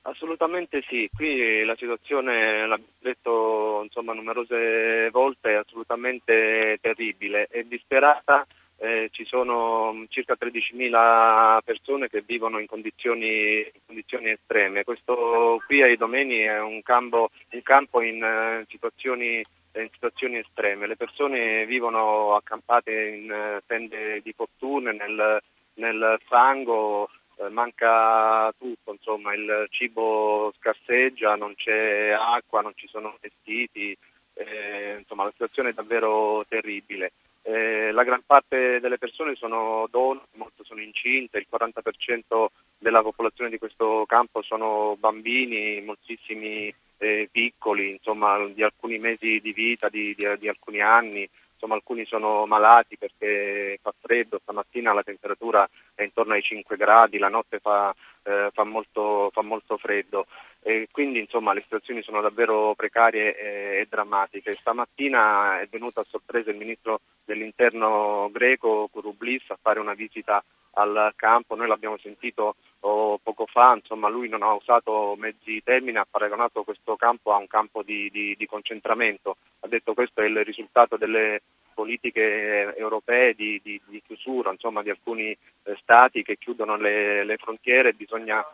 Assolutamente 0.03 0.85
sì, 0.87 1.11
qui 1.13 1.65
la 1.65 1.75
situazione, 1.77 2.69
l'abbiamo 2.69 2.93
detto 3.01 3.81
insomma, 3.83 4.13
numerose 4.13 5.11
volte, 5.11 5.51
è 5.51 5.55
assolutamente 5.55 6.79
terribile, 6.81 7.49
è 7.51 7.65
disperata 7.65 8.47
eh, 8.79 9.09
ci 9.13 9.25
sono 9.25 9.93
mm, 9.93 10.05
circa 10.09 10.37
13.000 10.39 11.61
persone 11.65 12.09
che 12.09 12.23
vivono 12.27 12.59
in 12.59 12.67
condizioni, 12.67 13.59
in 13.61 13.81
condizioni, 13.87 14.31
estreme. 14.31 14.85
Questo 14.85 15.63
qui 15.67 15.83
ai 15.83 15.97
domeni 15.97 16.41
è 16.41 16.61
un 16.61 16.83
campo, 16.83 17.31
un 17.51 17.63
campo 17.63 18.01
in, 18.01 18.23
uh, 18.23 18.65
situazioni, 18.69 19.43
in, 19.75 19.89
situazioni, 19.93 20.39
estreme. 20.39 20.87
Le 20.87 20.97
persone 20.97 21.67
vivono 21.67 22.35
accampate 22.35 22.93
in 22.93 23.31
uh, 23.31 23.61
tende 23.67 24.21
di 24.23 24.33
fortuna, 24.33 24.91
nel, 24.93 25.41
nel 25.75 26.21
fango, 26.27 27.09
uh, 27.37 27.47
manca 27.51 28.53
tutto, 28.59 28.93
insomma, 28.93 29.35
il 29.35 29.67
cibo 29.71 30.53
scarseggia, 30.59 31.37
non 31.37 31.55
c'è 31.55 32.11
acqua, 32.11 32.61
non 32.61 32.73
ci 32.75 32.89
sono 32.89 33.17
vestiti, 33.21 33.97
eh, 34.35 34.97
insomma 34.99 35.25
la 35.25 35.31
situazione 35.31 35.71
è 35.71 35.73
davvero 35.73 36.45
terribile. 36.49 37.13
Eh, 37.47 37.93
la 37.93 38.05
gran 38.05 38.23
parte 38.25 38.81
delle 38.81 38.97
persone 38.97 39.35
sono 39.35 39.87
donne, 39.91 40.23
molte 40.37 40.65
sono 40.65 40.81
incinte, 40.81 41.37
il 41.37 41.47
40% 41.53 42.47
della 42.79 43.03
popolazione 43.03 43.51
di 43.51 43.59
questo 43.59 44.05
campo 44.07 44.41
sono 44.41 44.97
bambini, 44.99 45.83
moltissimi 45.83 46.75
eh, 46.97 47.29
piccoli, 47.31 47.91
insomma 47.91 48.43
di 48.47 48.63
alcuni 48.63 48.99
mesi 48.99 49.41
di 49.41 49.53
vita, 49.53 49.91
di, 49.91 50.15
di, 50.15 50.27
di 50.39 50.49
alcuni 50.49 50.81
anni, 50.81 51.29
insomma 51.65 51.75
alcuni 51.75 52.05
sono 52.05 52.45
malati 52.45 52.99
perché 52.99 53.79
fa 53.81 53.93
freddo, 53.99 54.39
stamattina 54.43 54.93
la 54.93 55.03
temperatura 55.03 55.69
è 55.95 56.03
intorno 56.03 56.35
ai 56.35 56.43
5 56.43 56.77
gradi, 56.77 57.17
la 57.17 57.29
notte 57.29 57.59
fa, 57.59 57.95
eh, 58.23 58.51
fa, 58.53 58.65
molto, 58.65 59.31
fa 59.33 59.43
molto, 59.43 59.79
freddo. 59.79 60.27
E 60.61 60.89
quindi 60.91 61.21
insomma 61.21 61.55
le 61.55 61.63
situazioni 61.63 62.03
sono 62.03 62.21
davvero 62.21 62.75
precarie 62.75 63.37
e, 63.37 63.81
e 63.81 63.87
drammatiche. 63.89 64.57
Stamattina 64.61 65.61
è 65.61 65.67
venuto 65.71 66.01
a 66.01 66.07
sorpresa 66.09 66.51
il 66.51 66.57
ministro 66.57 67.01
dell'interno 67.25 68.29
greco 68.31 68.89
Kouroublis 68.93 69.51
a 69.51 69.59
fare 69.61 69.81
una 69.81 69.95
visita 69.95 70.43
al 70.75 71.13
campo, 71.17 71.55
noi 71.55 71.69
l'abbiamo 71.69 71.99
sentito 71.99 72.57
oh, 72.81 73.19
poco 73.23 73.47
fa, 73.47 73.75
insomma 73.75 74.09
lui 74.09 74.29
non 74.29 74.43
ha 74.43 74.53
usato 74.53 75.15
mezzi 75.17 75.63
termini, 75.63 75.99
ha 75.99 76.07
paragonato 76.09 76.65
questo 76.65 76.97
campo 76.97 77.33
a 77.33 77.37
un 77.37 77.47
campo 77.47 77.83
di, 77.83 78.09
di, 78.11 78.35
di 78.37 78.47
concentramento, 78.47 79.37
ha 79.61 79.69
detto 79.69 79.95
questo 79.95 80.21
è 80.21 80.27
il 80.27 80.45
risultato 80.45 80.97
delle 80.97 81.43
politiche 81.75 82.75
europee 82.77 83.35
di, 83.35 83.61
di, 83.63 83.81
di 83.87 84.01
chiusura 84.07 84.51
insomma, 84.53 84.83
di 84.83 84.91
alcuni 84.91 85.31
eh, 85.31 85.77
stati 85.81 86.23
che 86.23 86.39
chiudono 86.39 86.77
le, 86.77 87.25
le 87.25 87.37
frontiere, 87.37 87.93
bisogna 87.93 88.45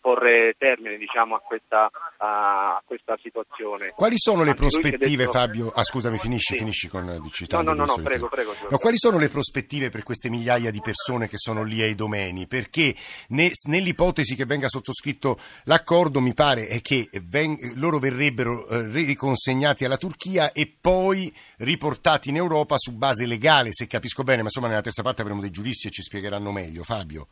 porre 0.00 0.54
termine 0.58 0.96
diciamo, 0.96 1.34
a, 1.36 1.40
questa, 1.40 1.90
a, 2.18 2.82
questa, 2.84 3.16
situazione. 3.22 3.92
Quali 3.94 4.16
sono 4.18 4.42
le 4.42 4.50
Anche 4.50 4.60
prospettive, 4.60 5.24
detto... 5.24 5.30
Fabio? 5.30 5.70
Ah, 5.70 5.84
scusami, 5.84 6.18
finisci, 6.18 6.54
sì. 6.54 6.58
finisci 6.58 6.88
con 6.88 7.08
eh, 7.08 7.20
No, 7.50 7.62
no, 7.62 7.72
no, 7.72 7.84
no 7.84 7.94
prego, 8.02 8.28
prego. 8.28 8.54
No, 8.70 8.78
quali 8.78 8.96
sono 8.98 9.18
le 9.18 9.28
prospettive 9.28 9.88
per 9.90 10.02
queste 10.02 10.28
migliaia 10.28 10.70
di 10.70 10.80
persone 10.80 11.28
che 11.28 11.36
sono 11.36 11.62
lì 11.62 11.82
ai 11.82 11.94
domeni? 11.94 12.46
Perché 12.46 12.94
ne, 13.28 13.50
nell'ipotesi 13.68 14.34
che 14.34 14.44
venga 14.44 14.68
sottoscritto 14.68 15.38
l'accordo, 15.64 16.20
mi 16.20 16.34
pare 16.34 16.66
è 16.66 16.80
che 16.80 17.08
ven, 17.22 17.56
loro 17.76 17.98
verrebbero 17.98 18.68
eh, 18.68 18.86
riconsegnati 18.88 19.84
alla 19.84 19.96
Turchia 19.96 20.52
e 20.52 20.72
poi 20.80 21.32
riportati 21.58 22.30
in 22.30 22.36
Europa 22.36 22.76
su 22.78 22.96
base 22.96 23.26
legale, 23.26 23.70
se 23.72 23.86
capisco 23.86 24.22
bene, 24.22 24.38
ma 24.38 24.44
insomma 24.44 24.68
nella 24.68 24.80
terza 24.80 25.02
parte 25.02 25.22
avremo 25.22 25.40
dei 25.40 25.50
giuristi 25.50 25.88
e 25.88 25.90
ci 25.90 26.02
spiegheranno 26.02 26.50
meglio. 26.50 26.82
Fabio 26.82 27.28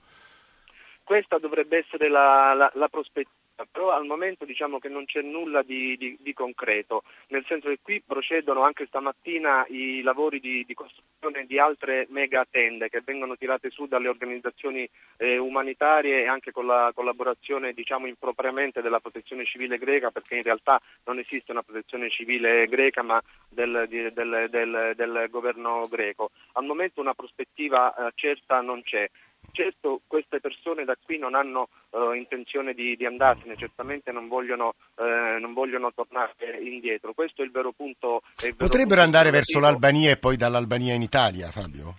questa 1.07 1.39
dovrebbe 1.39 1.79
essere 1.79 2.09
la, 2.09 2.53
la, 2.53 2.71
la 2.75 2.89
prospettiva 2.89 3.45
però 3.71 3.93
al 3.93 4.05
momento 4.05 4.45
diciamo 4.45 4.79
che 4.79 4.89
non 4.89 5.07
c'è 5.07 5.23
nulla 5.23 5.63
di, 5.63 5.97
di, 5.97 6.19
di, 6.21 6.35
concreto, 6.35 7.05
nel 7.29 7.45
senso 7.47 7.69
che 7.69 7.79
qui 7.81 8.03
procedono 8.05 8.63
anche 8.63 8.87
stamattina 8.87 9.65
i 9.69 10.03
lavori 10.03 10.41
di, 10.41 10.65
di 10.67 10.75
costruzione 10.75 11.47
di 11.47 11.59
altre 11.59 12.07
mega 12.11 12.45
tende 12.51 12.91
che 12.91 13.01
vengono 13.03 13.37
tirate 13.37 13.71
su 13.71 13.87
dalle 13.87 14.09
organizzazioni 14.09 14.89
eh, 15.17 15.39
umanitarie 15.39 16.23
e 16.23 16.27
anche 16.27 16.53
con 16.53 16.67
la 16.67 16.93
collaborazione 16.95 17.73
diciamo 17.73 18.07
impropriamente 18.07 18.83
della 18.83 19.01
protezione 19.01 19.47
civile 19.47 19.79
greca 19.79 20.11
perché 20.11 20.37
in 20.37 20.43
realtà 20.43 20.81
non 21.05 21.19
esiste 21.19 21.53
una 21.53 21.63
protezione 21.63 22.11
civile 22.11 22.67
greca 22.67 23.03
ma 23.03 23.23
del, 23.49 23.87
del, 23.89 24.49
del, 24.51 24.93
del 24.95 25.27
governo 25.31 25.87
greco. 25.89 26.31
Al 26.53 26.65
momento 26.65 27.01
una 27.01 27.15
prospettiva 27.15 27.95
eh, 27.95 28.13
certa 28.15 28.61
non 28.61 28.83
c'è. 28.83 29.09
Certo 29.57 30.03
queste 30.07 30.39
persone 30.39 30.85
da 30.85 30.99
qui 31.03 31.17
non 31.17 31.35
hanno 31.35 31.69
uh, 31.91 32.13
intenzione 32.13 32.75
di, 32.75 32.95
di, 32.95 33.07
andarsene, 33.07 33.57
certamente 33.57 34.13
non 34.13 34.29
vogliono, 34.29 34.75
uh, 34.97 35.41
non 35.41 35.55
vogliono, 35.55 35.95
tornare 35.95 36.35
indietro. 36.61 37.15
Questo 37.15 37.41
è 37.41 37.45
il 37.47 37.53
vero 37.53 37.73
punto. 37.73 38.21
Il 38.37 38.43
vero 38.43 38.57
Potrebbero 38.57 39.01
punto 39.01 39.01
andare 39.01 39.31
verso 39.31 39.59
l'Albania 39.59 40.11
e 40.11 40.19
poi 40.19 40.37
dall'Albania 40.37 40.93
in 40.93 41.01
Italia, 41.01 41.51
Fabio? 41.51 41.95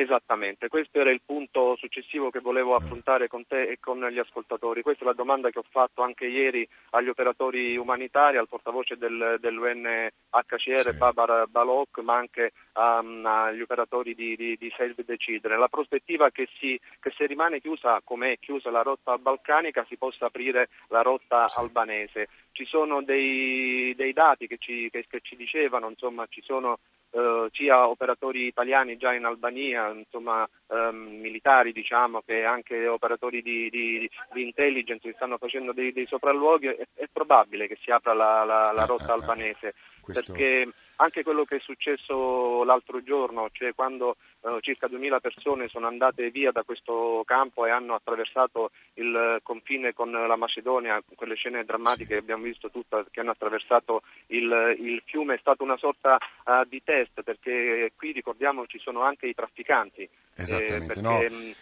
Esattamente, 0.00 0.68
questo 0.68 0.98
era 0.98 1.10
il 1.10 1.20
punto 1.22 1.76
successivo 1.76 2.30
che 2.30 2.40
volevo 2.40 2.74
affrontare 2.74 3.28
con 3.28 3.46
te 3.46 3.64
e 3.64 3.78
con 3.78 4.02
gli 4.06 4.18
ascoltatori. 4.18 4.80
Questa 4.80 5.04
è 5.04 5.06
la 5.06 5.12
domanda 5.12 5.50
che 5.50 5.58
ho 5.58 5.64
fatto 5.68 6.00
anche 6.00 6.24
ieri 6.24 6.66
agli 6.92 7.10
operatori 7.10 7.76
umanitari, 7.76 8.38
al 8.38 8.48
portavoce 8.48 8.96
del, 8.96 9.36
dell'UNHCR 9.38 10.90
sì. 10.90 10.96
Babar 10.96 11.48
Balok, 11.48 11.98
ma 11.98 12.16
anche 12.16 12.52
um, 12.72 13.26
agli 13.26 13.60
operatori 13.60 14.14
di, 14.14 14.36
di, 14.36 14.56
di 14.56 14.72
Save 14.74 15.04
the 15.04 15.18
Children. 15.18 15.58
La 15.58 15.68
prospettiva 15.68 16.30
che, 16.30 16.48
si, 16.58 16.80
che 16.98 17.12
se 17.14 17.26
rimane 17.26 17.60
chiusa, 17.60 18.00
come 18.02 18.32
è 18.32 18.38
chiusa 18.38 18.70
la 18.70 18.80
rotta 18.80 19.18
balcanica, 19.18 19.84
si 19.86 19.98
possa 19.98 20.26
aprire 20.26 20.70
la 20.88 21.02
rotta 21.02 21.46
sì. 21.46 21.58
albanese. 21.58 22.28
Ci 22.52 22.64
sono 22.64 23.02
dei, 23.02 23.94
dei 23.96 24.12
dati 24.12 24.46
che 24.46 24.56
ci, 24.58 24.88
che, 24.90 25.06
che 25.08 25.20
ci 25.22 25.36
dicevano, 25.36 25.88
insomma, 25.88 26.26
ci 26.28 26.42
sono 26.42 26.78
eh, 27.12 27.48
sia 27.52 27.88
operatori 27.88 28.46
italiani 28.46 28.96
già 28.96 29.12
in 29.12 29.24
Albania, 29.24 29.88
insomma 29.90 30.48
ehm, 30.68 31.18
militari 31.20 31.72
diciamo, 31.72 32.22
che 32.24 32.44
anche 32.44 32.86
operatori 32.86 33.42
di, 33.42 33.68
di, 33.68 34.08
di 34.32 34.42
intelligence 34.42 35.08
che 35.08 35.14
stanno 35.16 35.36
facendo 35.36 35.72
dei, 35.72 35.92
dei 35.92 36.06
sopralluoghi, 36.06 36.66
è, 36.68 36.86
è, 36.94 37.08
probabile 37.12 37.66
che 37.66 37.78
si 37.82 37.90
apra 37.90 38.14
la, 38.14 38.44
la, 38.44 38.70
la 38.72 38.84
rotta 38.84 39.12
albanese. 39.12 39.74
Questo... 40.00 40.32
Perché 40.32 40.68
anche 41.00 41.22
quello 41.22 41.44
che 41.44 41.56
è 41.56 41.60
successo 41.60 42.62
l'altro 42.64 43.02
giorno, 43.02 43.48
cioè 43.52 43.74
quando 43.74 44.16
eh, 44.42 44.58
circa 44.60 44.86
2000 44.86 45.20
persone 45.20 45.68
sono 45.68 45.86
andate 45.86 46.30
via 46.30 46.52
da 46.52 46.62
questo 46.62 47.22
campo 47.24 47.64
e 47.66 47.70
hanno 47.70 47.94
attraversato 47.94 48.70
il 48.94 49.40
confine 49.42 49.94
con 49.94 50.10
la 50.10 50.36
Macedonia, 50.36 51.02
quelle 51.14 51.36
scene 51.36 51.64
drammatiche 51.64 52.14
che 52.14 52.20
abbiamo 52.20 52.44
visto 52.44 52.70
tutte, 52.70 53.06
che 53.10 53.20
hanno 53.20 53.30
attraversato 53.30 54.02
il, 54.28 54.76
il 54.78 55.02
fiume, 55.06 55.34
è 55.34 55.38
stata 55.38 55.62
una 55.62 55.78
sorta 55.78 56.18
uh, 56.44 56.64
di 56.68 56.82
test 56.84 57.22
perché 57.22 57.92
qui 57.96 58.12
ricordiamo 58.12 58.66
ci 58.66 58.78
sono 58.78 59.02
anche 59.02 59.26
i 59.26 59.34
trafficanti. 59.34 60.08
Esattamente, 60.34 60.84
eh, 60.84 60.86
perché, 60.86 61.00
no. 61.00 61.18
Mh, 61.18 61.52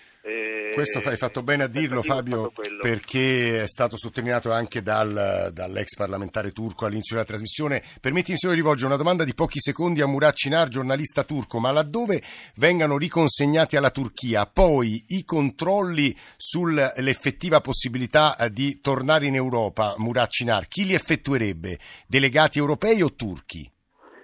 questo 0.78 1.00
hai 1.08 1.16
fatto 1.16 1.42
bene 1.42 1.64
a 1.64 1.66
dirlo 1.66 2.02
Fabio 2.02 2.52
perché 2.80 3.62
è 3.62 3.66
stato 3.66 3.96
sottolineato 3.96 4.52
anche 4.52 4.80
dal, 4.80 5.50
dall'ex 5.52 5.96
parlamentare 5.96 6.52
turco 6.52 6.86
all'inizio 6.86 7.16
della 7.16 7.26
trasmissione. 7.26 7.82
Permettimi 8.00 8.38
se 8.38 8.46
di 8.46 8.54
rivolgere 8.54 8.86
una 8.86 8.96
domanda 8.96 9.24
di 9.24 9.34
pochi 9.34 9.58
secondi 9.58 10.02
a 10.02 10.06
Murat 10.06 10.36
Cinar, 10.36 10.68
giornalista 10.68 11.24
turco, 11.24 11.58
ma 11.58 11.72
laddove 11.72 12.22
vengano 12.58 12.96
riconsegnati 12.96 13.76
alla 13.76 13.90
Turchia 13.90 14.46
poi 14.46 15.02
i 15.08 15.24
controlli 15.24 16.14
sull'effettiva 16.36 17.60
possibilità 17.60 18.36
di 18.48 18.80
tornare 18.80 19.26
in 19.26 19.34
Europa, 19.34 19.94
Murat 19.96 20.30
Cinar, 20.30 20.68
chi 20.68 20.84
li 20.84 20.94
effettuerebbe? 20.94 21.76
Delegati 22.06 22.58
europei 22.58 23.02
o 23.02 23.12
turchi? 23.16 23.68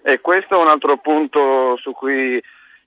E 0.04 0.20
questo 0.20 0.54
è 0.54 0.62
un 0.62 0.68
altro 0.68 0.98
punto 0.98 1.76
su 1.78 1.90
cui 1.90 2.40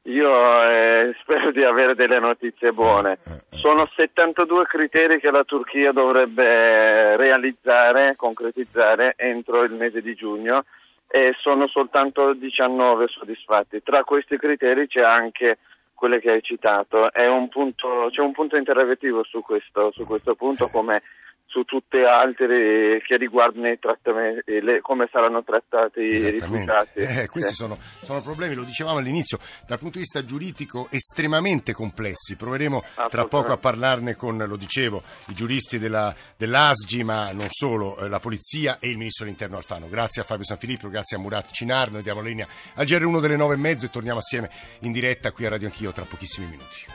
io 0.08 0.64
eh, 0.64 1.16
spero 1.22 1.52
di 1.52 1.64
avere 1.64 1.96
delle 1.96 2.20
notizie 2.20 2.72
buone. 2.72 3.20
Eh, 3.26 3.32
eh, 3.32 3.58
Sono 3.58 3.90
72 3.96 4.66
criteri 4.66 5.20
che 5.20 5.32
la 5.32 5.44
Turchia 5.44 5.92
dovrebbe 5.92 7.16
realizzare, 7.16 8.16
concretizzare 8.16 9.14
entro 9.18 9.64
il 9.64 9.74
mese 9.74 10.02
di 10.02 10.16
giugno 10.16 10.66
e 11.10 11.34
sono 11.40 11.68
soltanto 11.68 12.34
19 12.34 13.08
soddisfatti. 13.08 13.82
Tra 13.82 14.04
questi 14.04 14.38
criteri 14.38 14.88
c'è 14.88 15.02
anche 15.02 15.60
quello 15.94 16.20
che 16.20 16.32
hai 16.32 16.42
citato. 16.42 17.10
Un 17.16 17.48
punto, 17.50 18.10
c'è 18.12 18.22
un 18.22 18.34
punto 18.34 18.58
interrogativo 18.58 19.24
su 19.24 19.42
questo, 19.42 19.92
su 19.92 20.06
questo 20.06 20.36
punto 20.36 20.68
come 20.68 21.02
su 21.58 21.64
tutte 21.64 22.04
altre 22.06 23.02
che 23.04 23.18
riguardano 23.18 23.68
le, 24.46 24.80
come 24.82 25.10
saranno 25.12 25.44
trattati 25.44 26.02
i 26.02 26.30
rifugiati. 26.30 27.00
Eh, 27.00 27.28
questi 27.30 27.56
sono, 27.56 27.76
sono, 28.02 28.22
problemi, 28.22 28.54
lo 28.54 28.64
dicevamo 28.64 29.00
all'inizio, 29.00 29.40
dal 29.66 29.80
punto 29.80 29.94
di 29.98 30.02
vista 30.02 30.24
giuridico 30.24 30.88
estremamente 30.92 31.74
complessi. 31.74 32.36
Proveremo 32.36 32.84
tra 33.10 33.26
poco 33.26 33.54
a 33.54 33.58
parlarne 33.58 34.16
con, 34.16 34.38
lo 34.38 34.56
dicevo, 34.56 35.02
i 35.30 35.34
giuristi 35.34 35.80
della, 35.80 36.14
dell'ASGI, 36.38 37.04
ma 37.04 37.32
non 37.32 37.48
solo, 37.50 37.98
eh, 37.98 38.08
la 38.08 38.20
polizia 38.20 38.78
e 38.80 38.90
il 38.90 38.98
ministro 38.98 39.26
dell'interno 39.26 39.58
Alfano. 39.58 39.90
Grazie 39.90 40.22
a 40.22 40.26
Fabio 40.26 40.46
Sanfilippo, 40.46 40.90
grazie 40.90 41.18
a 41.18 41.20
Murat 41.20 41.52
Cinar, 41.52 41.90
noi 41.90 42.04
diamo 42.04 42.22
la 42.22 42.28
linea 42.28 42.48
al 42.76 42.86
GR1 42.86 43.20
delle 43.20 43.36
nove 43.36 43.56
e 43.56 43.58
mezzo 43.58 43.88
e 43.88 43.90
torniamo 43.90 44.20
assieme 44.20 44.50
in 44.82 44.92
diretta 44.92 45.32
qui 45.32 45.48
a 45.48 45.50
Radio 45.50 45.68
Anch'io 45.68 45.92
tra 45.92 46.04
pochissimi 46.04 46.46
minuti. 46.46 46.86